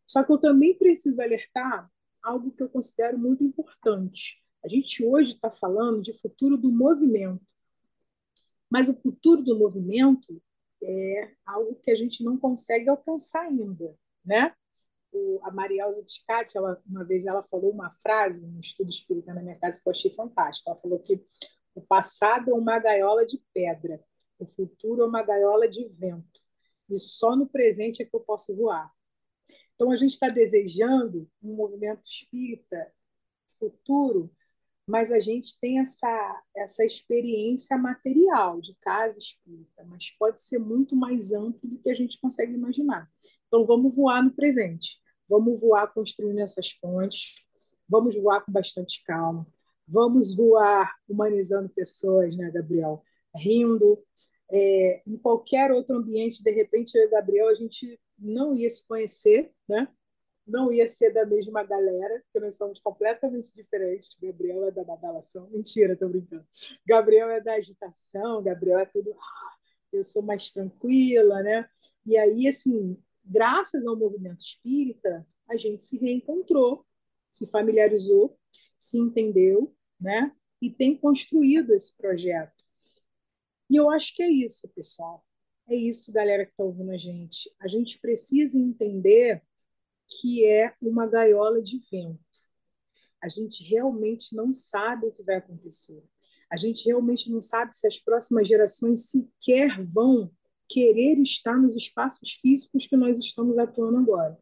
[0.07, 1.91] só que eu também preciso alertar
[2.23, 4.43] algo que eu considero muito importante.
[4.65, 7.45] A gente hoje está falando de futuro do movimento,
[8.71, 10.41] mas o futuro do movimento
[10.83, 14.55] é algo que a gente não consegue alcançar ainda, né?
[15.13, 19.43] O, a Marielza Tiscati, ela, uma vez ela falou uma frase no estudo espírita na
[19.43, 20.71] minha casa que eu achei fantástica.
[20.71, 21.23] Ela falou que
[21.75, 24.03] o passado é uma gaiola de pedra,
[24.39, 26.41] o futuro é uma gaiola de vento,
[26.89, 28.91] e só no presente é que eu posso voar.
[29.75, 32.93] Então, a gente está desejando um movimento espírita
[33.59, 34.31] futuro,
[34.87, 40.97] mas a gente tem essa, essa experiência material de casa espírita, mas pode ser muito
[40.97, 43.09] mais amplo do que a gente consegue imaginar.
[43.47, 47.45] Então, vamos voar no presente, vamos voar construindo essas pontes,
[47.89, 49.47] vamos voar com bastante calma,
[49.87, 53.03] vamos voar humanizando pessoas, né, Gabriel?
[53.35, 53.99] Rindo.
[54.55, 58.71] É, em qualquer outro ambiente, de repente, eu e o Gabriel, a gente não ia
[58.71, 59.89] se conhecer, né?
[60.47, 64.17] não ia ser da mesma galera, porque nós somos completamente diferentes.
[64.21, 65.49] Gabriel é da badalação.
[65.51, 66.47] Mentira, tô brincando.
[66.87, 69.13] Gabriel é da agitação, Gabriel é tudo.
[69.13, 69.57] Ah,
[69.93, 71.69] eu sou mais tranquila, né?
[72.05, 76.85] E aí, assim, graças ao movimento espírita, a gente se reencontrou,
[77.31, 78.39] se familiarizou,
[78.79, 80.33] se entendeu, né?
[80.61, 82.63] E tem construído esse projeto.
[83.71, 85.25] E eu acho que é isso, pessoal.
[85.69, 87.51] É isso, galera que está ouvindo a gente.
[87.61, 89.43] A gente precisa entender
[90.09, 92.21] que é uma gaiola de vento.
[93.23, 96.03] A gente realmente não sabe o que vai acontecer.
[96.51, 100.31] A gente realmente não sabe se as próximas gerações sequer vão
[100.69, 104.39] querer estar nos espaços físicos que nós estamos atuando agora.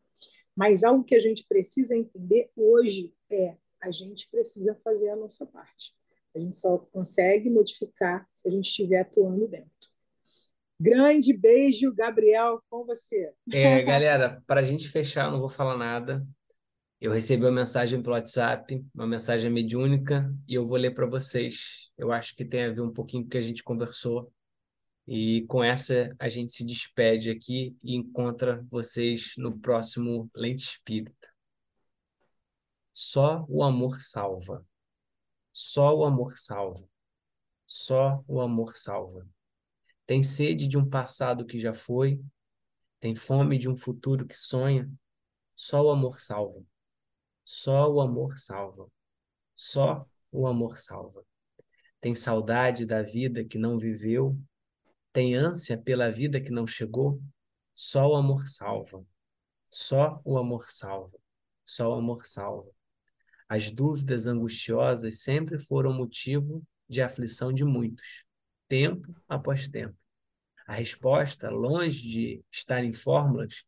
[0.56, 5.46] Mas algo que a gente precisa entender hoje é a gente precisa fazer a nossa
[5.46, 5.94] parte.
[6.34, 9.89] A gente só consegue modificar se a gente estiver atuando dentro.
[10.80, 13.30] Grande beijo, Gabriel, com você.
[13.52, 16.26] É, galera, para a gente fechar, eu não vou falar nada.
[16.98, 21.92] Eu recebi uma mensagem pelo WhatsApp, uma mensagem mediúnica, e eu vou ler para vocês.
[21.98, 24.32] Eu acho que tem a ver um pouquinho com o que a gente conversou.
[25.06, 31.28] E com essa a gente se despede aqui e encontra vocês no próximo Lente Espírita.
[32.90, 34.64] Só o amor salva.
[35.52, 36.88] Só o amor salva.
[37.66, 39.28] Só o amor salva.
[40.10, 42.20] Tem sede de um passado que já foi,
[42.98, 44.92] tem fome de um futuro que sonha.
[45.54, 46.64] Só o amor salva.
[47.44, 48.90] Só o amor salva.
[49.54, 51.24] Só o amor salva.
[52.00, 54.36] Tem saudade da vida que não viveu,
[55.12, 57.22] tem ânsia pela vida que não chegou.
[57.72, 59.06] Só o amor salva.
[59.70, 61.20] Só o amor salva.
[61.64, 62.72] Só o amor salva.
[63.48, 68.26] As dúvidas angustiosas sempre foram motivo de aflição de muitos,
[68.66, 69.99] tempo após tempo.
[70.70, 73.64] A resposta, longe de estar em fórmulas,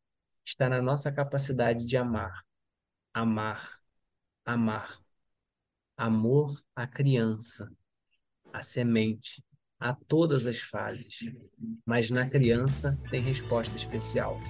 [0.47, 2.45] está na nossa capacidade de amar.
[3.13, 3.69] Amar,
[4.45, 5.01] amar.
[5.97, 7.69] Amor à criança,
[8.53, 9.43] à semente,
[9.81, 11.35] a todas as fases.
[11.85, 14.41] Mas na criança tem resposta especial.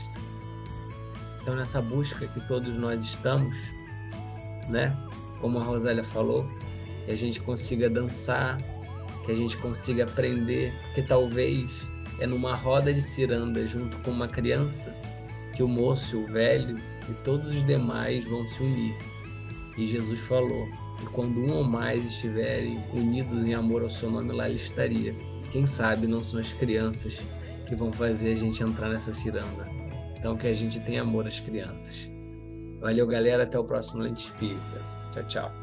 [1.41, 3.57] Então, nessa busca que todos nós estamos,
[4.69, 4.95] né?
[5.41, 6.47] Como a Rosália falou,
[7.07, 8.59] que a gente consiga dançar,
[9.25, 14.29] que a gente consiga aprender, porque talvez é numa roda de ciranda junto com uma
[14.29, 14.97] criança
[15.55, 18.97] que o moço, o velho e todos os demais vão se unir.
[19.77, 20.69] E Jesus falou
[20.99, 25.15] que quando um ou mais estiverem unidos em amor ao seu nome, lá ele estaria.
[25.51, 27.27] Quem sabe não são as crianças
[27.67, 29.69] que vão fazer a gente entrar nessa ciranda.
[30.17, 32.11] Então que a gente tenha amor às crianças.
[32.81, 33.45] Valeu, galera.
[33.45, 34.81] Até o próximo Lente Espírita.
[35.11, 35.62] Tchau, tchau.